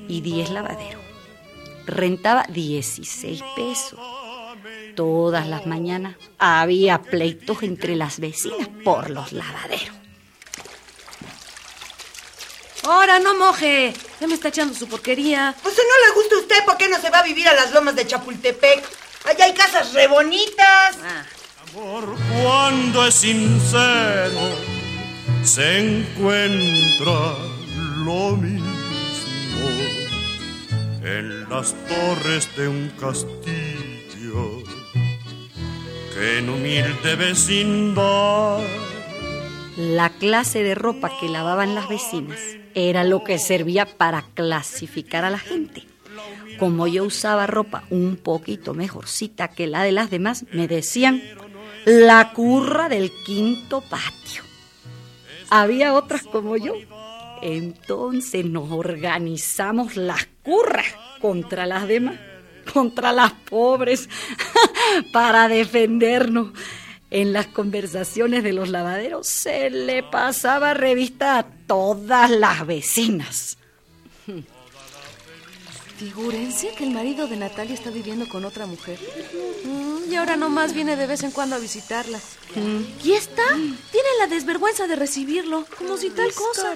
y 0.08 0.22
10 0.22 0.52
lavaderos. 0.52 1.04
Rentaba 1.86 2.46
16 2.50 3.42
pesos. 3.56 4.00
Todas 4.96 5.48
las 5.48 5.66
mañanas 5.66 6.16
había 6.38 7.02
pleitos 7.02 7.64
entre 7.64 7.96
las 7.96 8.20
vecinas 8.20 8.68
por 8.84 9.10
los 9.10 9.32
lavaderos. 9.34 9.96
Ahora 12.84 13.20
no 13.20 13.36
moje. 13.36 13.94
Ya 14.20 14.28
me 14.28 14.34
está 14.34 14.50
echando 14.50 14.74
su 14.74 14.88
porquería. 14.88 15.56
Pues 15.62 15.76
si 15.76 15.82
no 15.82 16.08
le 16.08 16.14
gusta 16.16 16.36
a 16.36 16.40
usted, 16.40 16.66
¿por 16.66 16.78
qué 16.78 16.90
no 16.90 17.00
se 17.00 17.10
va 17.10 17.20
a 17.20 17.24
vivir 17.24 17.48
a 17.48 17.54
las 17.54 17.72
lomas 17.72 17.96
de 17.96 18.06
Chapultepec? 18.06 18.84
Allá 19.26 19.46
hay 19.46 19.54
casas 19.54 19.94
re 19.94 20.08
bonitas. 20.08 20.98
amor 21.72 22.16
cuando 22.42 23.06
es 23.06 23.16
sincero 23.16 24.79
se 25.44 25.80
encuentra 25.80 27.36
lo 28.06 28.36
mismo 28.38 28.70
en 31.04 31.50
las 31.50 31.74
torres 31.88 32.50
de 32.56 32.68
un 32.68 32.92
castillo 33.00 34.64
que 36.14 36.40
en 36.40 36.50
humilde 36.50 37.16
vecindad. 37.16 38.60
La 39.78 40.10
clase 40.10 40.62
de 40.64 40.76
ropa 40.76 41.12
que 41.20 41.30
lavaban 41.30 41.74
las 41.74 41.88
vecinas 41.88 42.40
era 42.76 43.04
lo 43.04 43.24
que 43.24 43.40
servía 43.40 43.86
para 43.86 44.26
clasificar 44.34 45.24
a 45.26 45.30
la 45.30 45.40
gente. 45.40 45.84
Como 46.60 46.88
yo 46.88 47.06
usaba 47.06 47.48
ropa 47.48 47.84
un 47.90 48.18
poquito 48.18 48.74
mejorcita 48.74 49.48
que 49.48 49.68
la 49.68 49.84
de 49.84 49.94
las 49.94 50.10
demás, 50.10 50.46
me 50.52 50.68
decían 50.68 51.22
la 51.86 52.34
curra 52.34 52.90
del 52.90 53.12
quinto 53.26 53.82
patio. 53.82 54.49
Había 55.50 55.94
otras 55.94 56.24
como 56.24 56.58
yo. 56.58 56.74
Entonces 57.42 58.46
nos 58.46 58.72
organizamos 58.72 59.96
las 59.96 60.28
curras 60.44 60.86
contra 61.22 61.66
las 61.66 61.88
demás, 61.88 62.16
contra 62.74 63.14
las 63.14 63.32
pobres, 63.32 64.10
para 65.14 65.48
defendernos. 65.48 66.50
En 67.12 67.34
las 67.34 67.48
conversaciones 67.48 68.44
de 68.44 68.54
los 68.54 68.70
lavaderos 68.70 69.28
se 69.28 69.72
le 69.72 70.04
pasaba 70.04 70.76
revista 70.76 71.40
a 71.40 71.44
todas 71.44 72.30
las 72.30 72.68
vecinas. 72.68 73.58
Figúrense 76.00 76.70
que 76.78 76.86
el 76.86 76.92
marido 76.92 77.28
de 77.28 77.36
Natalia 77.36 77.74
está 77.74 77.90
viviendo 77.90 78.26
con 78.30 78.46
otra 78.46 78.66
mujer. 78.66 78.98
Mm, 79.66 80.10
y 80.10 80.16
ahora 80.16 80.38
nomás 80.38 80.72
viene 80.74 80.96
de 80.96 81.06
vez 81.06 81.24
en 81.24 81.32
cuando 81.32 81.58
a 81.58 81.60
visitarla. 81.60 82.18
Y 83.04 83.12
esta 83.12 83.44
tiene 83.92 84.08
la 84.18 84.28
desvergüenza 84.28 84.88
de 84.88 84.96
recibirlo, 84.96 85.66
como 85.78 85.98
si 85.98 86.10
tal 86.12 86.32
cosa. 86.34 86.74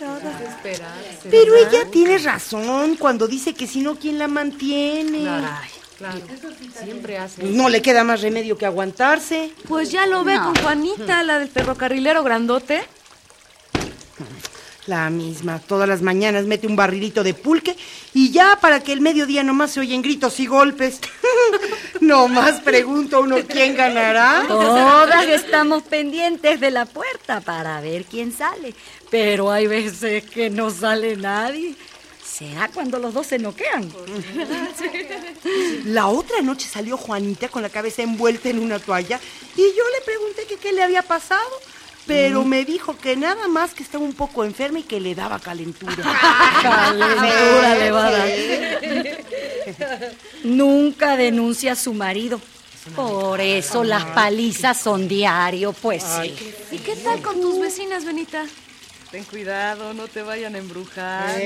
Pero 1.32 1.56
ella 1.56 1.90
tiene 1.90 2.18
razón 2.18 2.98
cuando 2.98 3.26
dice 3.30 3.54
que 3.54 3.66
si 3.66 3.80
no, 3.80 3.96
¿quién 3.96 4.20
la 4.20 4.28
mantiene? 4.28 5.24
Claro, 5.98 6.20
siempre 6.84 7.18
hace. 7.18 7.44
No 7.44 7.70
le 7.70 7.82
queda 7.82 8.04
más 8.04 8.20
remedio 8.20 8.58
que 8.58 8.66
aguantarse. 8.66 9.54
Pues 9.70 9.90
ya 9.90 10.06
lo 10.06 10.26
ve 10.26 10.36
con 10.36 10.54
Juanita, 10.56 11.24
la 11.24 11.40
del 11.40 11.48
ferrocarrilero 11.48 12.24
grandote. 12.24 12.84
La 14.86 15.10
misma, 15.10 15.60
todas 15.60 15.88
las 15.88 16.02
mañanas 16.02 16.46
mete 16.46 16.68
un 16.68 16.76
barrilito 16.76 17.24
de 17.24 17.34
pulque 17.34 17.76
y 18.14 18.32
ya 18.32 18.60
para 18.60 18.82
que 18.82 18.92
el 18.92 19.00
mediodía 19.00 19.42
nomás 19.42 19.72
se 19.72 19.80
oyen 19.80 20.02
gritos 20.02 20.42
y 20.42 20.46
golpes. 20.46 21.00
nomás 22.02 22.60
pregunto 22.60 23.22
uno 23.22 23.38
quién 23.48 23.76
ganará. 23.76 24.44
Todas 24.46 25.26
estamos 25.28 25.84
pendientes 25.84 26.60
de 26.60 26.72
la 26.72 26.86
puerta 26.86 27.40
para 27.40 27.80
ver 27.80 28.04
quién 28.04 28.34
sale. 28.34 28.76
Pero 29.10 29.52
hay 29.52 29.68
veces 29.68 30.26
que 30.26 30.50
no 30.50 30.70
sale 30.70 31.16
nadie. 31.16 31.76
Será 32.22 32.68
cuando 32.68 33.00
los 33.00 33.14
dos 33.14 33.28
se 33.28 33.40
noquean. 33.40 33.90
La 35.86 36.08
otra 36.08 36.42
noche 36.42 36.68
salió 36.68 36.98
Juanita 36.98 37.48
con 37.48 37.62
la 37.62 37.70
cabeza 37.70 38.02
envuelta 38.02 38.50
en 38.50 38.60
una 38.60 38.80
toalla 38.80 39.20
y 39.56 39.62
yo 39.62 39.84
le 39.98 40.04
pregunté 40.04 40.46
que 40.46 40.58
qué 40.58 40.74
le 40.74 40.84
había 40.84 41.04
pasado. 41.04 41.42
Pero 42.06 42.44
me 42.44 42.66
dijo 42.66 42.98
que 42.98 43.16
nada 43.16 43.48
más 43.48 43.74
que 43.74 43.84
estaba 43.84 44.04
un 44.04 44.14
poco 44.14 44.44
enferma 44.44 44.80
y 44.80 44.84
que 44.84 45.00
le 45.00 45.16
daba 45.16 45.40
calentura. 45.40 45.96
Calentura 46.62 47.76
le 47.76 47.92
va 47.92 48.08
a 48.08 48.12
dar. 48.12 48.30
Nunca 50.44 51.16
denuncia 51.16 51.74
a 51.74 51.76
su 51.76 51.94
marido. 51.94 52.42
Por 52.96 53.40
eso 53.40 53.84
las 53.84 54.04
palizas 54.06 54.78
son 54.78 55.08
diario, 55.08 55.72
pues 55.72 56.04
sí. 56.04 56.36
¿Y 56.72 56.80
qué 56.80 56.96
tal 56.98 57.22
con 57.22 57.40
tus 57.40 57.60
vecinas, 57.60 58.04
Benita? 58.04 58.46
Ten 59.10 59.24
cuidado, 59.24 59.94
no 59.94 60.08
te 60.08 60.22
vayan 60.22 60.56
a 60.56 60.58
embrujar. 60.58 61.38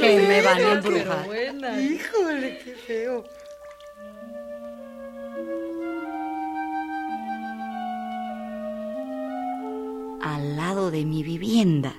Que 0.00 0.24
me 0.28 0.42
van 0.42 0.64
a 0.64 0.72
embrujar. 0.72 1.26
Híjole, 1.80 2.58
qué 2.64 2.74
feo. 2.86 3.24
De 10.90 11.04
mi 11.04 11.22
vivienda 11.22 11.94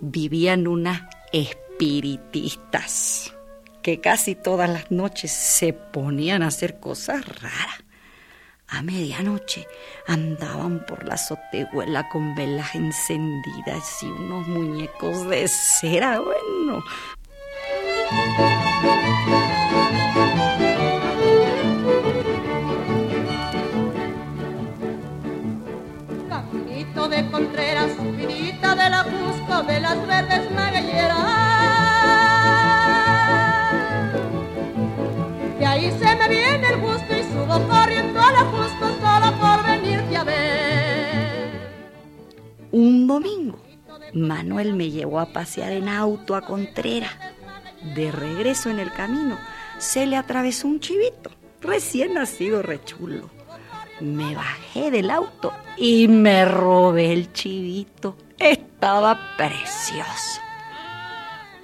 vivían 0.00 0.66
unas 0.66 1.02
espiritistas 1.32 3.34
que 3.82 4.00
casi 4.00 4.34
todas 4.34 4.70
las 4.70 4.90
noches 4.90 5.32
se 5.32 5.72
ponían 5.72 6.42
a 6.42 6.48
hacer 6.48 6.80
cosas 6.80 7.24
raras. 7.40 7.82
A 8.68 8.82
medianoche 8.82 9.66
andaban 10.06 10.86
por 10.86 11.04
la 11.04 11.14
azotehuela 11.14 12.08
con 12.08 12.34
velas 12.34 12.74
encendidas 12.74 14.02
y 14.02 14.06
unos 14.06 14.48
muñecos 14.48 15.28
de 15.28 15.46
cera, 15.48 16.20
bueno. 16.20 16.82
De 28.82 28.90
la 28.90 29.04
Cusco, 29.04 29.62
de 29.62 29.80
las 29.80 30.06
verdes 30.06 30.50
magalleras. 30.50 31.18
De 35.58 35.66
ahí 35.66 35.90
se 36.00 36.16
me 36.16 36.28
viene 36.28 36.66
el 36.68 36.80
gusto 36.80 37.16
y 37.16 37.22
subo 37.22 37.68
corriendo 37.68 38.20
a 38.20 38.32
la 38.32 38.44
Cusco 38.44 38.88
solo 39.00 39.38
por 39.38 39.64
venirte 39.64 40.16
a 40.16 40.24
ver. 40.24 41.70
Un 42.72 43.06
domingo, 43.06 43.62
Manuel 44.14 44.74
me 44.74 44.90
llevó 44.90 45.20
a 45.20 45.32
pasear 45.32 45.72
en 45.72 45.88
auto 45.88 46.34
a 46.34 46.40
Contreras. 46.40 47.12
De 47.94 48.10
regreso 48.10 48.70
en 48.70 48.80
el 48.80 48.92
camino, 48.92 49.38
se 49.78 50.06
le 50.06 50.16
atravesó 50.16 50.66
un 50.68 50.80
chivito, 50.80 51.30
recién 51.60 52.14
nacido 52.14 52.62
rechulo. 52.62 53.30
Me 54.00 54.34
bajé 54.34 54.90
del 54.90 55.10
auto 55.10 55.52
y 55.76 56.08
me 56.08 56.44
robé 56.44 57.12
el 57.12 57.32
chivito. 57.32 58.16
Estaba 58.82 59.36
precioso. 59.36 60.40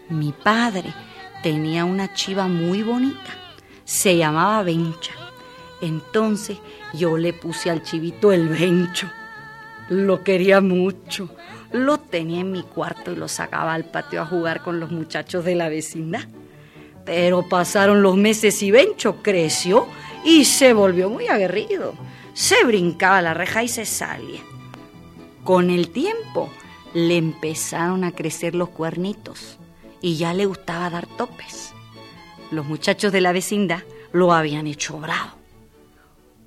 Mi 0.08 0.30
padre 0.30 0.94
tenía 1.42 1.84
una 1.84 2.14
chiva 2.14 2.46
muy 2.46 2.84
bonita. 2.84 3.34
Se 3.84 4.16
llamaba 4.16 4.62
Bencha. 4.62 5.14
Entonces 5.80 6.58
yo 6.94 7.18
le 7.18 7.32
puse 7.32 7.70
al 7.70 7.82
chivito 7.82 8.30
el 8.30 8.48
Bencho. 8.48 9.10
Lo 9.88 10.22
quería 10.22 10.60
mucho. 10.60 11.28
Lo 11.72 11.98
tenía 11.98 12.42
en 12.42 12.52
mi 12.52 12.62
cuarto 12.62 13.10
y 13.10 13.16
lo 13.16 13.26
sacaba 13.26 13.74
al 13.74 13.86
patio 13.86 14.22
a 14.22 14.26
jugar 14.26 14.62
con 14.62 14.78
los 14.78 14.92
muchachos 14.92 15.44
de 15.44 15.56
la 15.56 15.68
vecindad. 15.68 16.22
Pero 17.04 17.48
pasaron 17.48 18.00
los 18.00 18.16
meses 18.16 18.62
y 18.62 18.70
Bencho 18.70 19.24
creció 19.24 19.88
y 20.24 20.44
se 20.44 20.72
volvió 20.72 21.10
muy 21.10 21.26
aguerrido. 21.26 21.94
Se 22.32 22.64
brincaba 22.64 23.20
la 23.22 23.34
reja 23.34 23.64
y 23.64 23.68
se 23.68 23.86
salía. 23.86 24.40
Con 25.42 25.70
el 25.70 25.88
tiempo 25.88 26.48
le 26.94 27.16
empezaron 27.16 28.04
a 28.04 28.12
crecer 28.12 28.54
los 28.54 28.70
cuernitos 28.70 29.58
y 30.00 30.16
ya 30.16 30.34
le 30.34 30.46
gustaba 30.46 30.90
dar 30.90 31.06
topes. 31.06 31.72
Los 32.50 32.66
muchachos 32.66 33.12
de 33.12 33.20
la 33.20 33.32
vecindad 33.32 33.82
lo 34.12 34.32
habían 34.32 34.66
hecho 34.66 34.98
bravo. 34.98 35.32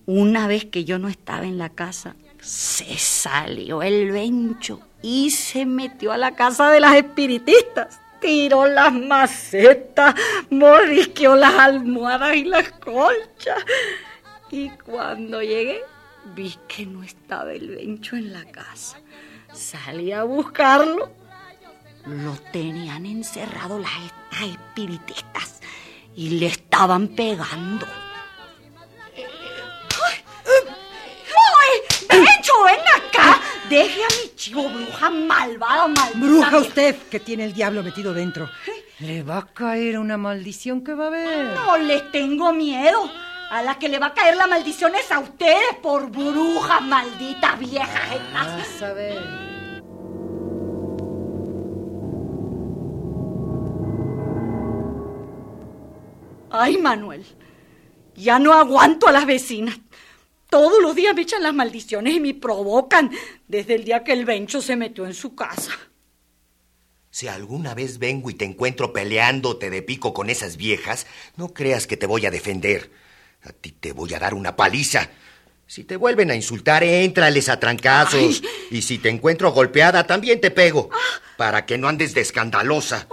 Una 0.05 0.47
vez 0.47 0.65
que 0.65 0.83
yo 0.83 0.99
no 0.99 1.07
estaba 1.07 1.45
en 1.45 1.57
la 1.57 1.69
casa, 1.69 2.15
se 2.41 2.97
salió 2.97 3.83
el 3.83 4.11
bencho 4.11 4.81
y 5.01 5.29
se 5.29 5.65
metió 5.65 6.11
a 6.11 6.17
la 6.17 6.35
casa 6.35 6.71
de 6.71 6.79
las 6.79 6.95
espiritistas. 6.95 7.99
Tiró 8.19 8.67
las 8.67 8.93
macetas, 8.93 10.15
morisqueó 10.49 11.35
las 11.35 11.53
almohadas 11.55 12.35
y 12.35 12.43
las 12.43 12.71
colchas. 12.71 13.63
Y 14.51 14.69
cuando 14.69 15.41
llegué, 15.41 15.81
vi 16.35 16.55
que 16.67 16.85
no 16.85 17.03
estaba 17.03 17.51
el 17.53 17.69
bencho 17.69 18.15
en 18.15 18.33
la 18.33 18.45
casa. 18.45 18.99
Salí 19.53 20.11
a 20.11 20.23
buscarlo. 20.23 21.11
Lo 22.05 22.33
tenían 22.51 23.05
encerrado 23.05 23.77
las 23.79 23.91
estas 24.05 24.41
espiritistas 24.49 25.59
y 26.15 26.31
le 26.31 26.47
estaban 26.47 27.09
pegando. 27.09 27.85
¡Ay! 31.59 31.79
¡Bencho, 32.09 32.53
ven 32.65 32.79
acá! 32.95 33.39
Deje 33.69 34.03
a 34.03 34.07
mi 34.07 34.35
chivo, 34.35 34.67
bruja 34.67 35.09
malvada, 35.09 35.87
maldita. 35.87 36.17
Bruja 36.17 36.57
usted 36.57 36.95
que 37.09 37.19
tiene 37.19 37.45
el 37.45 37.53
diablo 37.53 37.83
metido 37.83 38.13
dentro. 38.13 38.49
Le 38.99 39.23
va 39.23 39.37
a 39.37 39.47
caer 39.47 39.97
una 39.99 40.17
maldición 40.17 40.83
que 40.83 40.93
va 40.93 41.05
a 41.05 41.07
haber. 41.07 41.53
No 41.53 41.77
les 41.77 42.11
tengo 42.11 42.51
miedo. 42.51 43.09
A 43.51 43.61
la 43.61 43.77
que 43.77 43.89
le 43.89 43.99
va 43.99 44.07
a 44.07 44.13
caer 44.13 44.37
la 44.37 44.47
maldición 44.47 44.95
es 44.95 45.11
a 45.11 45.19
ustedes 45.19 45.75
por 45.81 46.09
brujas 46.09 46.81
malditas 46.83 47.59
viejas. 47.59 48.17
Vas 48.31 48.81
a 48.81 48.93
ver. 48.93 49.21
Ay, 56.49 56.77
Manuel, 56.77 57.25
ya 58.15 58.39
no 58.39 58.53
aguanto 58.53 59.09
a 59.09 59.11
las 59.11 59.25
vecinas. 59.25 59.77
Todos 60.49 60.81
los 60.81 60.95
días 60.95 61.13
me 61.13 61.23
echan 61.23 61.43
las 61.43 61.53
maldiciones 61.53 62.15
y 62.15 62.21
me 62.21 62.33
provocan 62.33 63.11
desde 63.49 63.75
el 63.75 63.83
día 63.83 64.05
que 64.05 64.13
el 64.13 64.23
Bencho 64.23 64.61
se 64.61 64.77
metió 64.77 65.05
en 65.05 65.13
su 65.13 65.35
casa. 65.35 65.73
Si 67.09 67.27
alguna 67.27 67.73
vez 67.73 67.99
vengo 67.99 68.29
y 68.29 68.35
te 68.35 68.45
encuentro 68.45 68.93
peleándote 68.93 69.69
de 69.69 69.81
pico 69.81 70.13
con 70.13 70.29
esas 70.29 70.55
viejas, 70.55 71.05
no 71.35 71.53
creas 71.53 71.85
que 71.85 71.97
te 71.97 72.05
voy 72.05 72.25
a 72.25 72.31
defender. 72.31 73.00
A 73.43 73.51
ti 73.51 73.71
te 73.71 73.91
voy 73.91 74.13
a 74.13 74.19
dar 74.19 74.33
una 74.33 74.55
paliza. 74.55 75.09
Si 75.65 75.83
te 75.85 75.95
vuelven 75.95 76.29
a 76.31 76.35
insultar, 76.35 76.83
éntrales 76.83 77.49
a 77.49 77.59
trancazos. 77.59 78.41
Y 78.69 78.81
si 78.81 78.97
te 78.97 79.09
encuentro 79.09 79.51
golpeada, 79.51 80.05
también 80.05 80.41
te 80.41 80.51
pego. 80.51 80.89
Para 81.37 81.65
que 81.65 81.77
no 81.77 81.87
andes 81.87 82.13
de 82.13 82.21
escandalosa. 82.21 83.07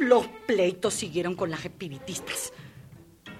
Los 0.00 0.26
pleitos 0.46 0.94
siguieron 0.94 1.34
con 1.36 1.50
las 1.50 1.64
espiritistas. 1.64 2.52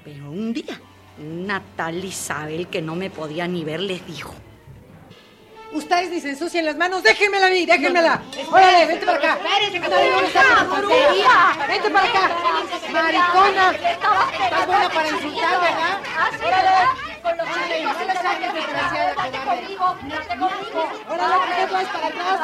Pero 0.05 0.31
un 0.31 0.53
día, 0.53 0.81
una 1.19 1.63
tal 1.77 2.05
Isabel 2.05 2.69
que 2.69 2.81
no 2.81 2.95
me 2.95 3.11
podía 3.11 3.47
ni 3.49 3.65
ver 3.65 3.81
les 3.81 4.07
dijo... 4.07 4.35
Ustedes 5.73 6.11
ni 6.11 6.21
se 6.21 6.31
ensucien 6.31 6.65
las 6.65 6.77
manos, 6.77 7.03
déjenmela 7.03 7.47
a 7.47 7.51
mí, 7.51 7.67
déjenmela. 7.67 8.23
Órale, 8.51 8.87
vente 8.87 9.05
para 9.05 9.19
acá. 9.19 9.39
Ándale, 9.85 10.09
tontería. 10.69 11.67
Vente 11.69 11.91
para 11.91 12.09
acá. 12.09 12.31
Maricona. 12.91 13.71
Estás 13.71 14.67
buena 14.67 14.89
para 14.89 15.09
insultar, 15.09 15.61
¿verdad? 15.61 16.01
Órale, 16.43 17.85
no 17.85 17.93
le 17.93 18.15
saques, 18.15 18.55
desgraciada, 18.55 19.15
cobarde. 19.15 19.77
Órale, 21.11 21.35
¿por 21.37 21.57
qué 21.57 21.73
vas 21.73 21.85
para 21.85 22.07
atrás? 22.07 22.41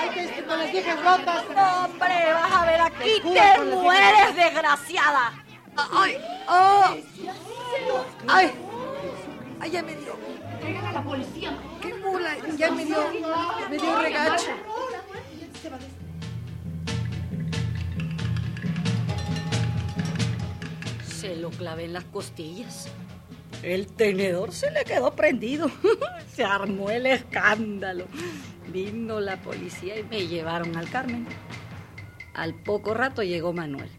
Hay 0.00 0.08
que 0.10 0.22
ir 0.24 0.46
con 0.46 0.58
las 0.58 0.72
viejas 0.72 1.02
rotas. 1.02 1.44
Hombre, 1.84 2.32
vas 2.32 2.52
a 2.52 2.64
ver, 2.64 2.80
aquí 2.80 3.20
te 3.22 3.60
mueres, 3.64 4.36
desgraciada. 4.36 5.32
Ay, 5.92 6.18
oh. 6.48 6.96
Ay. 8.28 8.52
Ay, 9.60 9.70
ya 9.70 9.82
me 9.82 9.94
dio. 9.96 10.16
a 10.86 10.92
la 10.92 11.02
policía. 11.02 11.56
Ya 12.56 12.70
me 12.70 12.84
dio, 12.84 12.98
me 13.70 13.78
dio 13.78 13.98
regacho. 13.98 14.50
Se 21.06 21.36
lo 21.36 21.50
clavé 21.50 21.84
en 21.84 21.92
las 21.92 22.04
costillas. 22.04 22.88
El 23.62 23.86
tenedor 23.88 24.52
se 24.52 24.70
le 24.70 24.84
quedó 24.84 25.14
prendido. 25.14 25.70
se 26.34 26.44
armó 26.44 26.90
el 26.90 27.06
escándalo. 27.06 28.06
Vino 28.72 29.20
la 29.20 29.36
policía 29.40 29.98
y 29.98 30.04
me 30.04 30.26
llevaron 30.26 30.76
al 30.76 30.88
Carmen. 30.88 31.26
Al 32.34 32.54
poco 32.54 32.94
rato 32.94 33.22
llegó 33.22 33.52
Manuel. 33.52 33.90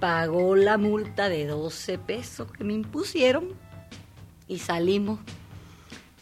Pagó 0.00 0.56
la 0.56 0.76
multa 0.76 1.28
de 1.28 1.46
12 1.46 1.98
pesos 1.98 2.50
que 2.52 2.64
me 2.64 2.72
impusieron 2.74 3.54
y 4.48 4.58
salimos. 4.58 5.20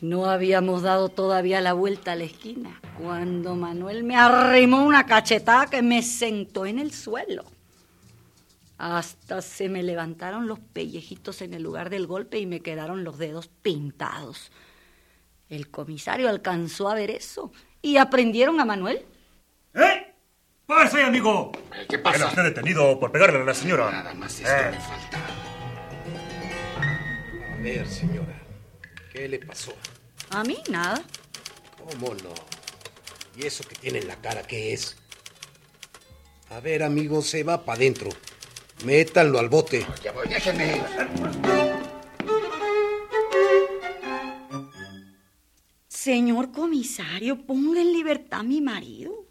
No 0.00 0.26
habíamos 0.26 0.82
dado 0.82 1.08
todavía 1.08 1.60
la 1.60 1.72
vuelta 1.72 2.12
a 2.12 2.16
la 2.16 2.24
esquina 2.24 2.80
cuando 2.98 3.54
Manuel 3.54 4.04
me 4.04 4.16
arrimó 4.16 4.84
una 4.84 5.06
cachetada 5.06 5.66
que 5.66 5.82
me 5.82 6.02
sentó 6.02 6.66
en 6.66 6.78
el 6.78 6.92
suelo. 6.92 7.44
Hasta 8.76 9.40
se 9.40 9.68
me 9.68 9.82
levantaron 9.82 10.46
los 10.46 10.58
pellejitos 10.58 11.40
en 11.42 11.54
el 11.54 11.62
lugar 11.62 11.90
del 11.90 12.06
golpe 12.06 12.38
y 12.38 12.46
me 12.46 12.60
quedaron 12.60 13.04
los 13.04 13.18
dedos 13.18 13.48
pintados. 13.48 14.50
El 15.48 15.70
comisario 15.70 16.28
alcanzó 16.28 16.88
a 16.90 16.94
ver 16.94 17.10
eso 17.10 17.52
y 17.80 17.96
aprendieron 17.96 18.60
a 18.60 18.64
Manuel. 18.64 19.06
¿Eh? 19.74 20.14
¡Pase, 20.66 21.02
amigo! 21.02 21.52
¿Qué 21.88 21.98
pasa? 21.98 22.16
Era 22.16 22.26
usted 22.28 22.42
detenido 22.42 22.98
por 22.98 23.12
pegarle 23.12 23.38
a 23.40 23.44
la 23.44 23.54
señora. 23.54 23.90
Nada 23.90 24.14
más 24.14 24.40
esto 24.40 24.50
Eh. 24.50 24.70
me 24.72 24.80
falta. 24.80 25.18
A 27.52 27.56
ver, 27.62 27.86
señora, 27.86 28.33
¿qué 29.14 29.28
le 29.28 29.38
pasó? 29.38 29.72
A 30.30 30.42
mí 30.42 30.58
nada. 30.68 31.02
¿Cómo 31.78 32.14
no? 32.14 32.34
¿Y 33.36 33.46
eso 33.46 33.64
que 33.64 33.76
tiene 33.76 34.00
en 34.00 34.08
la 34.08 34.16
cara 34.16 34.42
qué 34.42 34.74
es? 34.74 34.96
A 36.50 36.60
ver, 36.60 36.82
amigo, 36.82 37.22
se 37.22 37.42
va 37.42 37.64
para 37.64 37.76
adentro. 37.76 38.10
Métanlo 38.84 39.38
al 39.38 39.48
bote. 39.48 39.86
Ya 40.02 40.12
voy, 40.12 40.28
déjeme. 40.28 40.82
Señor 45.88 46.52
comisario, 46.52 47.46
ponga 47.46 47.80
en 47.80 47.92
libertad 47.92 48.40
a 48.40 48.42
mi 48.42 48.60
marido. 48.60 49.26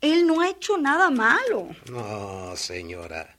Él 0.00 0.26
no 0.26 0.40
ha 0.40 0.50
hecho 0.50 0.76
nada 0.76 1.10
malo. 1.10 1.68
No, 1.90 2.54
señora. 2.56 3.38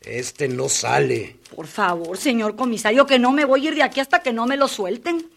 Este 0.00 0.48
no 0.48 0.68
sale. 0.68 1.36
Por 1.54 1.66
favor, 1.66 2.16
señor 2.16 2.56
comisario, 2.56 3.06
que 3.06 3.18
no 3.18 3.30
me 3.30 3.44
voy 3.44 3.66
a 3.66 3.68
ir 3.68 3.74
de 3.76 3.82
aquí 3.84 4.00
hasta 4.00 4.20
que 4.20 4.32
no 4.32 4.46
me 4.46 4.56
lo 4.56 4.66
suelten. 4.66 5.30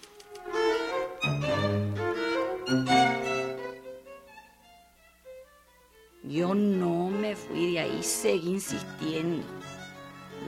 Yo 6.36 6.54
no 6.54 7.10
me 7.10 7.34
fui 7.34 7.72
de 7.72 7.80
ahí, 7.80 8.04
seguí 8.04 8.50
insistiendo. 8.50 9.46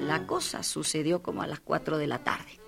La 0.05 0.27
cosa 0.27 0.61
sucedió 0.61 1.23
como 1.23 1.43
a 1.43 1.47
las 1.47 1.61
4 1.61 1.97
de 1.97 2.07
la 2.07 2.25
tarde. 2.25 2.59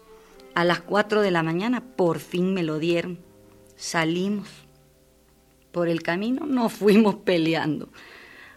A 0.55 0.63
las 0.63 0.79
4 0.79 1.21
de 1.21 1.29
la 1.29 1.43
mañana 1.43 1.83
por 1.97 2.19
fin 2.19 2.53
me 2.53 2.63
lo 2.63 2.79
dieron. 2.79 3.19
Salimos. 3.75 4.47
Por 5.73 5.89
el 5.89 6.01
camino 6.01 6.45
nos 6.45 6.71
fuimos 6.71 7.15
peleando. 7.15 7.89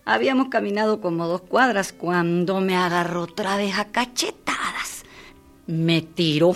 Habíamos 0.05 0.46
caminado 0.46 1.01
como 1.01 1.27
dos 1.27 1.42
cuadras 1.42 1.92
cuando 1.92 2.61
me 2.61 2.77
agarró 2.77 3.22
otra 3.22 3.57
vez 3.57 3.77
a 3.77 3.90
cachetadas. 3.90 5.03
Me 5.66 6.03
tiró. 6.03 6.55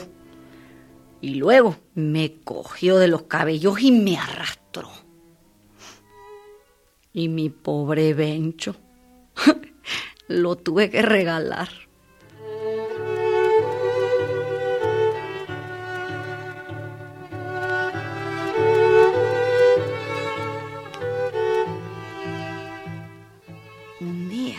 Y 1.21 1.35
luego 1.35 1.75
me 1.97 2.35
cogió 2.45 2.99
de 2.99 3.09
los 3.09 3.23
cabellos 3.23 3.81
y 3.81 3.91
me 3.91 4.17
arrastró. 4.17 5.06
Y 7.17 7.31
mi 7.31 7.49
pobre 7.49 8.13
Bencho 8.13 8.77
lo 10.29 10.57
tuve 10.57 10.91
que 10.91 11.01
regalar. 11.01 11.71
Un 23.99 24.29
día 24.29 24.59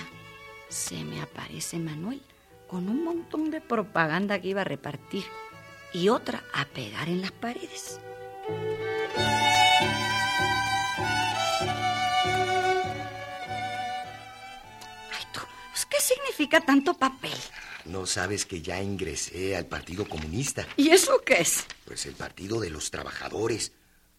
se 0.68 1.04
me 1.04 1.22
aparece 1.22 1.78
Manuel 1.78 2.24
con 2.66 2.90
un 2.90 3.04
montón 3.04 3.52
de 3.52 3.62
propaganda 3.62 4.42
que 4.42 4.48
iba 4.48 4.62
a 4.62 4.64
repartir 4.64 5.26
y 5.94 6.10
otra 6.10 6.44
a 6.56 6.66
pegar 6.66 7.08
en 7.08 7.22
las 7.22 7.32
paredes. 7.34 8.00
Significa 16.38 16.62
tanto 16.62 16.94
papel? 16.94 17.34
No 17.86 18.06
sabes 18.06 18.46
que 18.46 18.62
ya 18.62 18.82
ingresé 18.82 19.56
al 19.56 19.66
Partido 19.66 20.08
Comunista. 20.08 20.68
¿Y 20.78 20.90
eso 20.90 21.22
qué 21.26 21.42
es? 21.42 21.66
Pues 21.86 22.06
el 22.06 22.14
Partido 22.14 22.60
de 22.60 22.70
los 22.70 22.92
Trabajadores. 22.92 23.72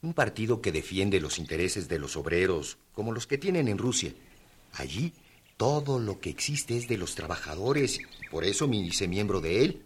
Un 0.02 0.14
partido 0.14 0.61
que 0.61 0.72
defiende 0.72 1.20
los 1.20 1.38
intereses 1.38 1.88
de 1.88 1.98
los 1.98 2.16
obreros, 2.16 2.78
como 2.92 3.12
los 3.12 3.26
que 3.26 3.38
tienen 3.38 3.68
en 3.68 3.78
Rusia. 3.78 4.12
Allí 4.74 5.12
todo 5.57 5.98
lo 5.98 6.20
que 6.20 6.31
existe 6.31 6.76
es 6.76 6.87
de 6.88 6.96
los 6.96 7.16
trabajadores. 7.16 7.98
y 7.98 8.28
Por 8.31 8.44
eso 8.44 8.68
me 8.68 8.76
hice 8.76 9.09
miembro 9.09 9.40
de 9.40 9.64
él. 9.64 9.83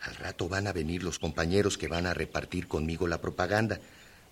Al 0.00 0.16
rato 0.16 0.48
van 0.48 0.66
a 0.66 0.72
venir 0.72 1.02
los 1.02 1.18
compañeros 1.18 1.78
que 1.78 1.88
van 1.88 2.06
a 2.06 2.12
repartir 2.12 2.68
conmigo 2.68 3.08
la 3.08 3.22
propaganda, 3.22 3.80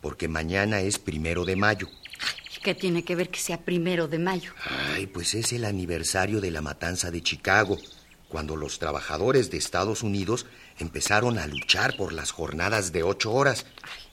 porque 0.03 0.29
mañana 0.29 0.81
es 0.81 0.99
primero 0.99 1.47
de 1.47 1.57
mayo. 1.57 1.89
¿Qué 2.63 2.75
tiene 2.75 3.05
que 3.05 3.17
ver 3.17 3.31
que 3.31 3.41
sea 3.41 3.65
primero 3.65 4.07
de 4.07 4.19
mayo? 4.19 4.53
Ay, 4.93 5.07
pues 5.07 5.35
es 5.35 5.53
el 5.53 5.65
aniversario 5.65 6.41
de 6.41 6.51
la 6.51 6.61
matanza 6.61 7.11
de 7.11 7.23
Chicago, 7.23 7.79
cuando 8.29 8.55
los 8.55 8.79
trabajadores 8.79 9.51
de 9.51 9.57
Estados 9.57 10.03
Unidos 10.03 10.47
empezaron 10.79 11.39
a 11.39 11.47
luchar 11.47 11.97
por 11.97 12.13
las 12.13 12.31
jornadas 12.33 12.93
de 12.93 13.03
ocho 13.03 13.33
horas 13.33 13.65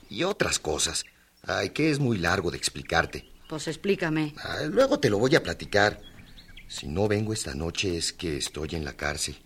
y 0.10 0.24
otras 0.24 0.60
cosas. 0.60 1.06
Ay, 1.44 1.72
que 1.72 1.92
es 1.92 2.00
muy 2.00 2.18
largo 2.18 2.50
de 2.50 2.58
explicarte. 2.58 3.30
Pues 3.50 3.68
explícame. 3.68 4.34
Ay, 4.42 4.68
luego 4.70 5.00
te 5.00 5.10
lo 5.10 5.20
voy 5.20 5.36
a 5.36 5.44
platicar. 5.44 6.00
Si 6.68 6.88
no 6.88 7.08
vengo 7.08 7.34
esta 7.34 7.54
noche 7.54 7.98
es 7.98 8.14
que 8.14 8.38
estoy 8.38 8.70
en 8.72 8.86
la 8.86 8.94
cárcel. 8.94 9.38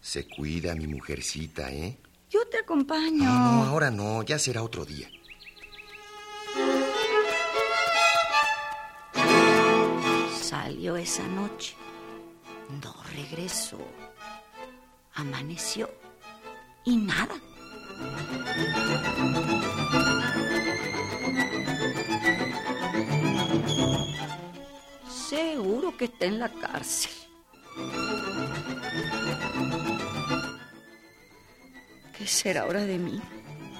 Se 0.00 0.26
cuida 0.26 0.74
mi 0.74 0.86
mujercita, 0.86 1.72
¿eh? 1.72 1.98
Yo 2.30 2.46
te 2.46 2.58
acompaño. 2.58 3.24
No, 3.24 3.64
no, 3.64 3.64
ahora 3.64 3.90
no, 3.90 4.22
ya 4.22 4.38
será 4.38 4.62
otro 4.62 4.84
día. 4.84 5.08
Salió 10.70 10.96
esa 10.96 11.26
noche. 11.26 11.74
No 12.80 12.94
regresó. 13.12 13.78
Amaneció. 15.14 15.90
Y 16.84 16.94
nada. 16.94 17.34
Seguro 25.28 25.96
que 25.96 26.04
está 26.04 26.26
en 26.26 26.38
la 26.38 26.48
cárcel. 26.48 27.10
¿Qué 32.16 32.28
será 32.28 32.60
ahora 32.60 32.84
de 32.84 32.96
mí? 32.96 33.20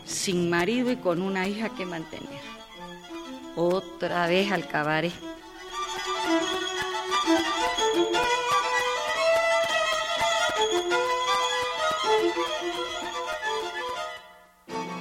Sin 0.05 0.50
marido 0.50 0.90
y 0.90 0.96
con 0.96 1.22
una 1.22 1.46
hija 1.46 1.68
que 1.68 1.87
mantener. 1.87 2.40
Otra 3.55 4.26
vez 4.26 4.50
al 4.50 4.66
cabaret. 4.66 5.30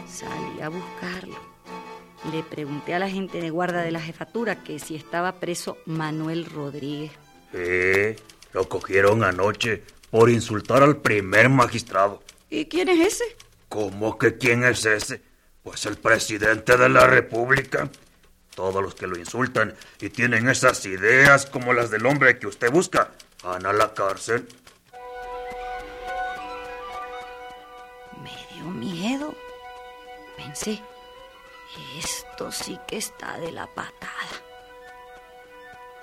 Salí 0.08 0.62
a 0.62 0.70
buscarlo. 0.70 1.38
Le 2.32 2.44
pregunté 2.44 2.94
a 2.94 3.00
la 3.00 3.10
gente 3.10 3.40
de 3.42 3.50
guarda 3.50 3.82
de 3.82 3.92
la 3.92 4.02
jefatura 4.02 4.64
que 4.64 4.80
si 4.80 4.96
estaba 4.96 5.40
preso 5.40 5.78
Manuel 5.86 6.46
Rodríguez. 6.46 7.12
Eh, 7.54 8.16
lo 8.54 8.68
cogieron 8.68 9.24
anoche 9.24 9.84
por 10.12 10.30
insultar 10.30 10.84
al 10.84 10.98
primer 10.98 11.50
magistrado. 11.50 12.22
¿Y 12.50 12.66
quién 12.66 12.90
es 12.90 13.14
ese? 13.14 13.24
¿Cómo 13.68 14.18
que 14.18 14.38
quién 14.38 14.64
es 14.64 14.86
ese? 14.86 15.22
Pues 15.64 15.86
el 15.86 15.98
presidente 15.98 16.78
de 16.78 16.90
la 16.90 17.08
República. 17.08 17.90
Todos 18.60 18.84
los 18.84 18.94
que 18.94 19.08
lo 19.08 19.18
insultan 19.18 19.74
y 20.02 20.10
tienen 20.10 20.50
esas 20.50 20.86
ideas 20.86 21.46
como 21.46 21.72
las 21.72 21.90
del 21.92 22.06
hombre 22.06 22.38
que 22.40 22.48
usted 22.48 22.70
busca 22.70 23.12
van 23.42 23.66
a 23.66 23.72
la 23.72 23.94
cárcel. 23.94 24.46
Me 28.22 28.36
dio 28.54 28.66
miedo. 28.66 29.34
Pensé, 30.36 30.84
esto 31.98 32.52
sí 32.52 32.78
que 32.86 32.98
está 32.98 33.38
de 33.38 33.54
la 33.54 33.66
patada. 33.68 34.12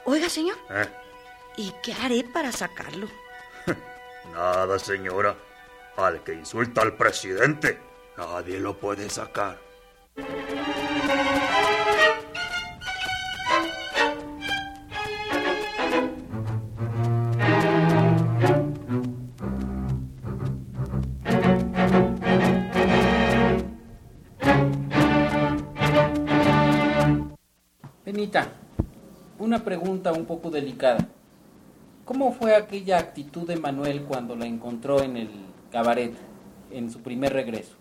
Oiga, 0.06 0.30
señor, 0.30 0.56
¿Eh? 0.70 0.88
¿y 1.58 1.74
qué 1.82 1.92
haré 1.92 2.24
para 2.24 2.52
sacarlo? 2.52 3.06
Nada, 4.32 4.78
señora. 4.78 5.36
Al 5.98 6.24
que 6.24 6.32
insulta 6.32 6.80
al 6.80 6.94
presidente, 6.94 7.78
nadie 8.16 8.58
lo 8.60 8.78
puede 8.78 9.10
sacar. 9.10 9.58
Una 29.46 29.62
pregunta 29.62 30.12
un 30.12 30.26
poco 30.26 30.50
delicada. 30.50 31.06
¿Cómo 32.04 32.32
fue 32.32 32.56
aquella 32.56 32.98
actitud 32.98 33.46
de 33.46 33.56
Manuel 33.56 34.02
cuando 34.02 34.34
la 34.34 34.44
encontró 34.44 35.00
en 35.00 35.16
el 35.16 35.30
cabaret, 35.70 36.14
en 36.72 36.90
su 36.90 37.00
primer 37.00 37.32
regreso? 37.32 37.76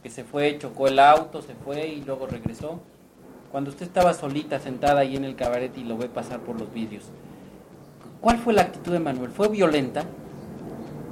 Que 0.00 0.10
se 0.10 0.22
fue, 0.22 0.58
chocó 0.58 0.86
el 0.86 1.00
auto, 1.00 1.42
se 1.42 1.54
fue 1.54 1.88
y 1.88 2.02
luego 2.02 2.28
regresó. 2.28 2.80
Cuando 3.50 3.70
usted 3.70 3.86
estaba 3.86 4.14
solita 4.14 4.60
sentada 4.60 5.00
ahí 5.00 5.16
en 5.16 5.24
el 5.24 5.34
cabaret 5.34 5.76
y 5.76 5.82
lo 5.82 5.98
ve 5.98 6.08
pasar 6.08 6.40
por 6.40 6.58
los 6.58 6.72
vídeos, 6.72 7.04
¿cuál 8.20 8.38
fue 8.38 8.52
la 8.52 8.62
actitud 8.62 8.92
de 8.92 9.00
Manuel? 9.00 9.30
¿Fue 9.30 9.48
violenta? 9.48 10.04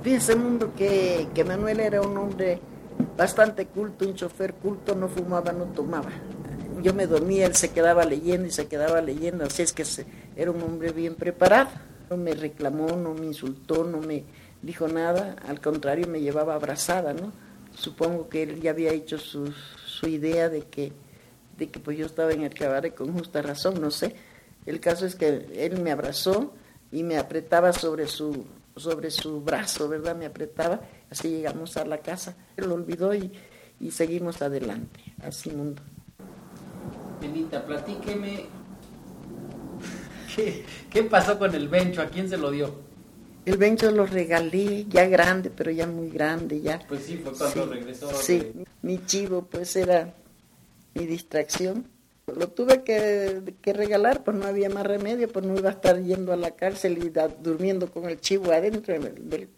Fíjese, 0.03 0.37
mundo, 0.37 0.73
que, 0.77 1.27
que 1.35 1.45
Manuel 1.45 1.81
era 1.81 2.01
un 2.01 2.17
hombre 2.17 2.61
bastante 3.17 3.67
culto, 3.67 4.07
un 4.07 4.15
chofer 4.15 4.55
culto, 4.55 4.95
no 4.95 5.09
fumaba, 5.09 5.53
no 5.53 5.65
tomaba. 5.65 6.11
Yo 6.83 6.95
me 6.95 7.07
dormía, 7.07 7.47
él 7.47 7.55
se 7.55 7.71
quedaba 7.71 8.05
leyendo 8.05 8.47
y 8.47 8.51
se 8.51 8.67
quedaba 8.67 9.01
leyendo, 9.01 9.45
así 9.45 9.63
es 9.63 9.73
que 9.73 9.85
se- 9.85 10.07
era 10.37 10.51
un 10.51 10.61
hombre 10.63 10.93
bien 10.93 11.15
preparado. 11.15 11.71
No 12.11 12.17
me 12.17 12.35
reclamó, 12.35 12.89
no 12.97 13.15
me 13.15 13.27
insultó, 13.27 13.85
no 13.85 13.99
me 14.01 14.25
dijo 14.63 14.89
nada, 14.89 15.37
al 15.47 15.61
contrario 15.61 16.07
me 16.09 16.21
llevaba 16.21 16.55
abrazada, 16.55 17.13
¿no? 17.13 17.33
Supongo 17.75 18.29
que 18.29 18.43
él 18.43 18.61
ya 18.61 18.71
había 18.73 18.91
hecho 18.93 19.17
su, 19.19 19.53
su 19.87 20.09
idea 20.09 20.49
de 20.49 20.63
que, 20.63 20.93
de 21.57 21.69
que 21.71 21.79
pues 21.79 21.97
yo 21.97 22.07
estaba 22.07 22.33
en 22.33 22.43
el 22.43 22.53
cabaret 22.53 22.95
con 22.95 23.13
justa 23.13 23.43
razón, 23.43 23.81
no 23.81 23.91
sé. 23.91 24.15
El 24.67 24.81
caso 24.81 25.07
es 25.07 25.15
que 25.15 25.47
él 25.55 25.81
me 25.81 25.93
abrazó 25.93 26.53
y 26.93 27.03
me 27.05 27.17
apretaba 27.17 27.73
sobre 27.73 28.07
su, 28.09 28.45
sobre 28.77 29.11
su 29.11 29.41
brazo, 29.41 29.89
¿verdad? 29.89 30.17
Me 30.17 30.27
apretaba, 30.27 30.81
así 31.11 31.29
llegamos 31.29 31.77
a 31.77 31.85
la 31.85 31.99
casa. 31.99 32.35
Él 32.57 32.67
lo 32.69 32.75
olvidó 32.75 33.15
y, 33.15 33.33
y 33.79 33.91
seguimos 33.93 34.43
adelante, 34.43 35.01
así 35.23 35.51
mundo. 35.51 35.81
Benita, 37.21 37.65
platíqueme. 37.65 38.47
¿Qué, 40.35 40.65
qué 40.91 41.03
pasó 41.05 41.39
con 41.39 41.55
el 41.55 41.69
bencho? 41.69 42.01
¿A 42.03 42.07
quién 42.07 42.29
se 42.29 42.37
lo 42.37 42.51
dio? 42.51 42.73
El 43.45 43.57
bencho 43.57 43.91
lo 43.91 44.07
regalé, 44.07 44.85
ya 44.89 45.07
grande, 45.07 45.51
pero 45.51 45.71
ya 45.71 45.87
muy 45.87 46.11
grande, 46.11 46.61
ya. 46.61 46.79
Pues 46.89 47.05
sí, 47.05 47.17
fue 47.23 47.33
cuando 47.33 47.67
regresó 47.67 48.13
Sí, 48.13 48.53
mi 48.83 49.05
chivo 49.05 49.43
pues 49.43 49.75
era 49.77 50.15
mi 50.95 51.07
distracción. 51.07 51.87
Lo 52.27 52.49
tuve 52.49 52.85
que, 52.85 53.55
que 53.61 53.73
regalar, 53.73 54.23
pues 54.23 54.37
no 54.37 54.47
había 54.47 54.71
más 54.71 54.87
remedio, 54.87 55.27
pues 55.29 55.45
no 55.45 55.57
iba 55.59 55.71
a 55.71 55.73
estar 55.73 56.01
yendo 56.01 56.33
a 56.33 56.37
la 56.37 56.53
cárcel 56.53 57.03
y 57.05 57.11
da- 57.11 57.27
durmiendo 57.29 57.91
con 57.91 58.09
el 58.09 58.21
chivo 58.21 58.53
adentro 58.53 58.95
de, 58.99 59.11
de 59.11 59.49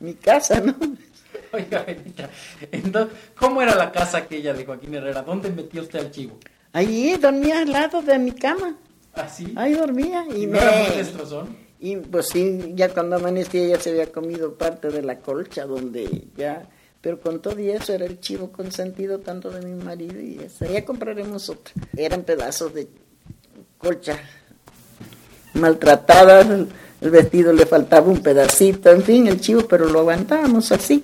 mi 0.00 0.14
casa, 0.14 0.60
¿no? 0.60 0.74
Oiga, 1.52 1.84
Benita, 1.84 2.28
entonces, 2.72 3.16
¿cómo 3.38 3.62
era 3.62 3.76
la 3.76 3.92
casa 3.92 4.18
aquella 4.18 4.52
de 4.54 4.64
Joaquín 4.64 4.94
Herrera? 4.94 5.22
¿Dónde 5.22 5.50
metió 5.50 5.82
usted 5.82 6.00
al 6.00 6.10
chivo? 6.10 6.38
Allí 6.72 7.16
dormía 7.16 7.60
al 7.60 7.72
lado 7.72 8.02
de 8.02 8.18
mi 8.18 8.32
cama. 8.32 8.76
¿Ah, 9.14 9.28
sí? 9.28 9.52
Ahí 9.56 9.74
dormía 9.74 10.24
y, 10.34 10.42
¿Y 10.42 10.46
no 10.46 10.52
me... 10.52 10.58
era 10.58 10.88
muy 10.88 10.96
destrozón? 10.96 11.56
Y 11.80 11.96
pues 11.96 12.28
sí, 12.28 12.72
ya 12.74 12.90
cuando 12.90 13.16
amanecía 13.16 13.66
ya 13.66 13.80
se 13.80 13.90
había 13.90 14.12
comido 14.12 14.54
parte 14.54 14.90
de 14.90 15.02
la 15.02 15.18
colcha 15.18 15.64
donde 15.64 16.26
ya... 16.36 16.68
Pero 17.00 17.18
con 17.18 17.40
todo 17.40 17.58
y 17.58 17.70
eso 17.70 17.94
era 17.94 18.04
el 18.04 18.20
chivo 18.20 18.52
consentido 18.52 19.20
tanto 19.20 19.50
de 19.50 19.64
mi 19.66 19.82
marido 19.82 20.20
y 20.20 20.38
ese. 20.38 20.70
Ya 20.70 20.84
compraremos 20.84 21.48
otro. 21.48 21.72
Eran 21.96 22.24
pedazos 22.24 22.74
de 22.74 22.88
colcha 23.78 24.18
maltratada, 25.54 26.42
el, 26.42 26.68
el 27.00 27.10
vestido 27.10 27.54
le 27.54 27.64
faltaba 27.64 28.10
un 28.10 28.22
pedacito, 28.22 28.90
en 28.90 29.02
fin, 29.02 29.26
el 29.26 29.40
chivo, 29.40 29.62
pero 29.66 29.86
lo 29.86 30.00
aguantábamos 30.00 30.70
así. 30.72 31.02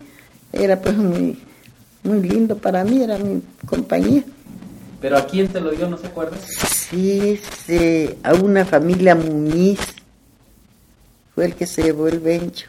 Era 0.53 0.81
pues 0.81 0.97
muy, 0.97 1.39
muy 2.03 2.21
lindo 2.21 2.59
para 2.59 2.85
mí, 2.85 3.03
era 3.03 3.17
mi 3.17 3.43
compañía. 3.67 4.23
¿Pero 5.07 5.19
a 5.19 5.25
quién 5.25 5.53
se 5.53 5.61
lo 5.61 5.71
dio? 5.71 5.89
¿No 5.89 5.97
se 5.97 6.09
acuerda? 6.09 6.37
Sí, 6.37 7.41
sí, 7.65 8.11
a 8.25 8.35
una 8.35 8.65
familia 8.65 9.15
Muñiz 9.15 9.79
fue 11.33 11.45
el 11.45 11.55
que 11.55 11.65
se 11.65 11.85
llevó 11.85 12.09
el 12.09 12.19
bencho. 12.19 12.67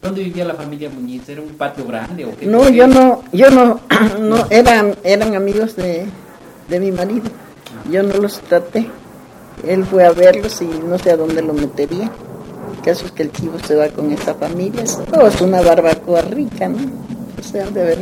¿Dónde 0.00 0.24
vivía 0.24 0.46
la 0.46 0.54
familia 0.54 0.88
Muñiz? 0.88 1.28
¿Era 1.28 1.42
un 1.42 1.50
patio 1.50 1.84
grande 1.86 2.24
o 2.24 2.34
qué? 2.34 2.46
No, 2.46 2.70
yo 2.70 2.86
no, 2.86 3.22
yo 3.34 3.50
no, 3.50 3.82
no, 4.18 4.46
eran, 4.48 4.94
eran 5.04 5.34
amigos 5.34 5.76
de, 5.76 6.06
de 6.70 6.80
mi 6.80 6.90
marido. 6.90 7.26
Yo 7.90 8.02
no 8.02 8.14
los 8.16 8.40
traté. 8.40 8.88
Él 9.62 9.84
fue 9.84 10.06
a 10.06 10.12
verlos 10.12 10.62
y 10.62 10.64
no 10.64 10.98
sé 10.98 11.10
a 11.10 11.18
dónde 11.18 11.42
lo 11.42 11.52
metería. 11.52 12.10
El 12.78 12.82
caso 12.82 13.04
es 13.04 13.12
que 13.12 13.24
el 13.24 13.32
chivo 13.32 13.58
se 13.58 13.74
va 13.74 13.90
con 13.90 14.10
esta 14.10 14.32
familia. 14.32 14.84
Es, 14.84 14.98
oh, 15.12 15.26
es 15.26 15.38
una 15.42 15.60
barbacoa 15.60 16.22
rica, 16.22 16.66
¿no? 16.66 16.78
O 17.38 17.42
sea, 17.42 17.66
de 17.66 17.84
ver 17.84 17.98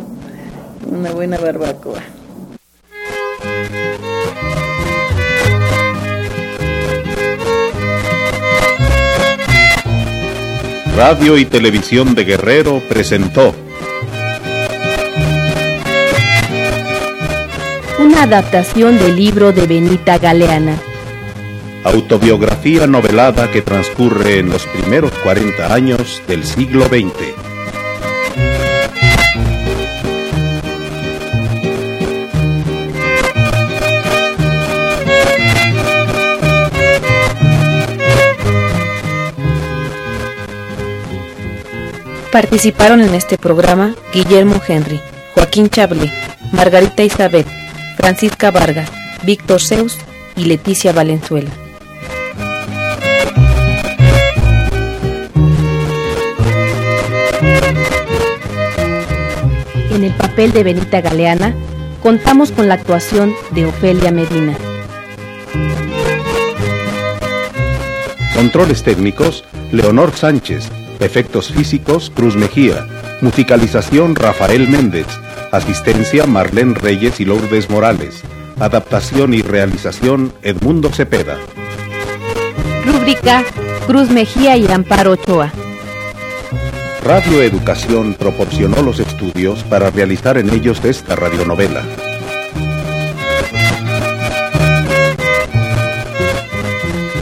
una 0.89 1.11
buena 1.11 1.37
barbacoa. 1.37 2.01
Radio 10.97 11.37
y 11.37 11.45
Televisión 11.47 12.15
de 12.15 12.25
Guerrero 12.25 12.81
presentó 12.89 13.55
Una 17.99 18.23
adaptación 18.23 18.99
del 18.99 19.17
libro 19.17 19.53
de 19.53 19.67
Benita 19.67 20.19
Galeana. 20.19 20.79
autobiografía 21.85 22.87
novelada 22.87 23.51
que 23.51 23.63
transcurre 23.63 24.39
en 24.39 24.51
los 24.51 24.65
primeros 24.67 25.11
40 25.25 25.75
años 25.75 26.23
del 26.29 26.45
siglo 26.45 26.85
XX. 26.87 27.52
Participaron 42.33 43.03
en 43.03 43.15
este 43.15 43.37
programa 43.37 43.95
Guillermo 44.15 44.59
Henry, 44.67 44.99
Joaquín 45.35 45.69
Chablé, 45.69 46.11
Margarita 46.53 47.03
Isabel, 47.03 47.45
Francisca 47.99 48.51
Vargas, 48.51 48.91
Víctor 49.23 49.61
Zeus 49.61 49.99
y 50.35 50.47
Leticia 50.47 50.95
Valenzuela. 50.95 51.51
En 59.91 60.03
el 60.03 60.15
papel 60.15 60.53
de 60.53 60.65
Benita 60.65 61.03
Galeana, 61.03 61.55
contamos 62.03 62.51
con 62.51 62.67
la 62.67 62.75
actuación 62.75 63.35
de 63.51 63.67
Ofelia 63.67 64.11
Medina. 64.11 64.57
Controles 68.35 68.83
técnicos, 68.83 69.45
Leonor 69.71 70.17
Sánchez. 70.17 70.71
Efectos 71.03 71.53
físicos, 71.53 72.11
Cruz 72.15 72.37
Mejía. 72.37 72.87
Musicalización, 73.21 74.15
Rafael 74.15 74.69
Méndez. 74.69 75.07
Asistencia, 75.51 76.27
Marlene 76.27 76.75
Reyes 76.75 77.21
y 77.21 77.25
Lourdes 77.25 77.69
Morales. 77.69 78.23
Adaptación 78.61 79.35
y 79.35 79.43
realización, 79.43 80.33
Edmundo 80.43 80.91
Cepeda. 80.91 81.37
Rúbrica 82.87 83.45
Cruz 83.87 84.11
Mejía 84.11 84.57
y 84.57 84.67
Amparo 84.71 85.13
Ochoa. 85.13 85.53
Radio 87.05 87.43
Educación 87.43 88.15
proporcionó 88.15 88.81
los 88.81 89.01
estudios 89.01 89.65
para 89.65 89.91
realizar 89.91 90.39
en 90.39 90.51
ellos 90.51 90.85
esta 90.85 91.17
radionovela. 91.17 91.83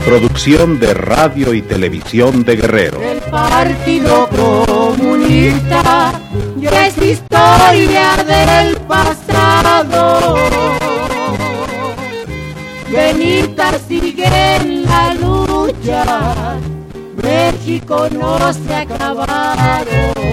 Producción 0.04 0.80
de 0.80 0.94
Radio 0.94 1.54
y 1.54 1.62
Televisión 1.62 2.44
de 2.44 2.56
Guerrero. 2.56 3.00
El 3.02 3.20
Partido 3.20 4.28
Comunista 4.28 6.20
ya 6.56 6.86
es 6.86 6.98
historia 6.98 8.16
del 8.26 8.76
pasado. 8.88 10.36
Benita 12.90 13.78
sigue 13.86 14.26
en 14.56 14.84
la 14.84 15.14
lucha, 15.14 16.58
México 17.22 18.08
no 18.10 18.52
se 18.52 18.74
ha 18.74 18.80
acabado. 18.80 20.29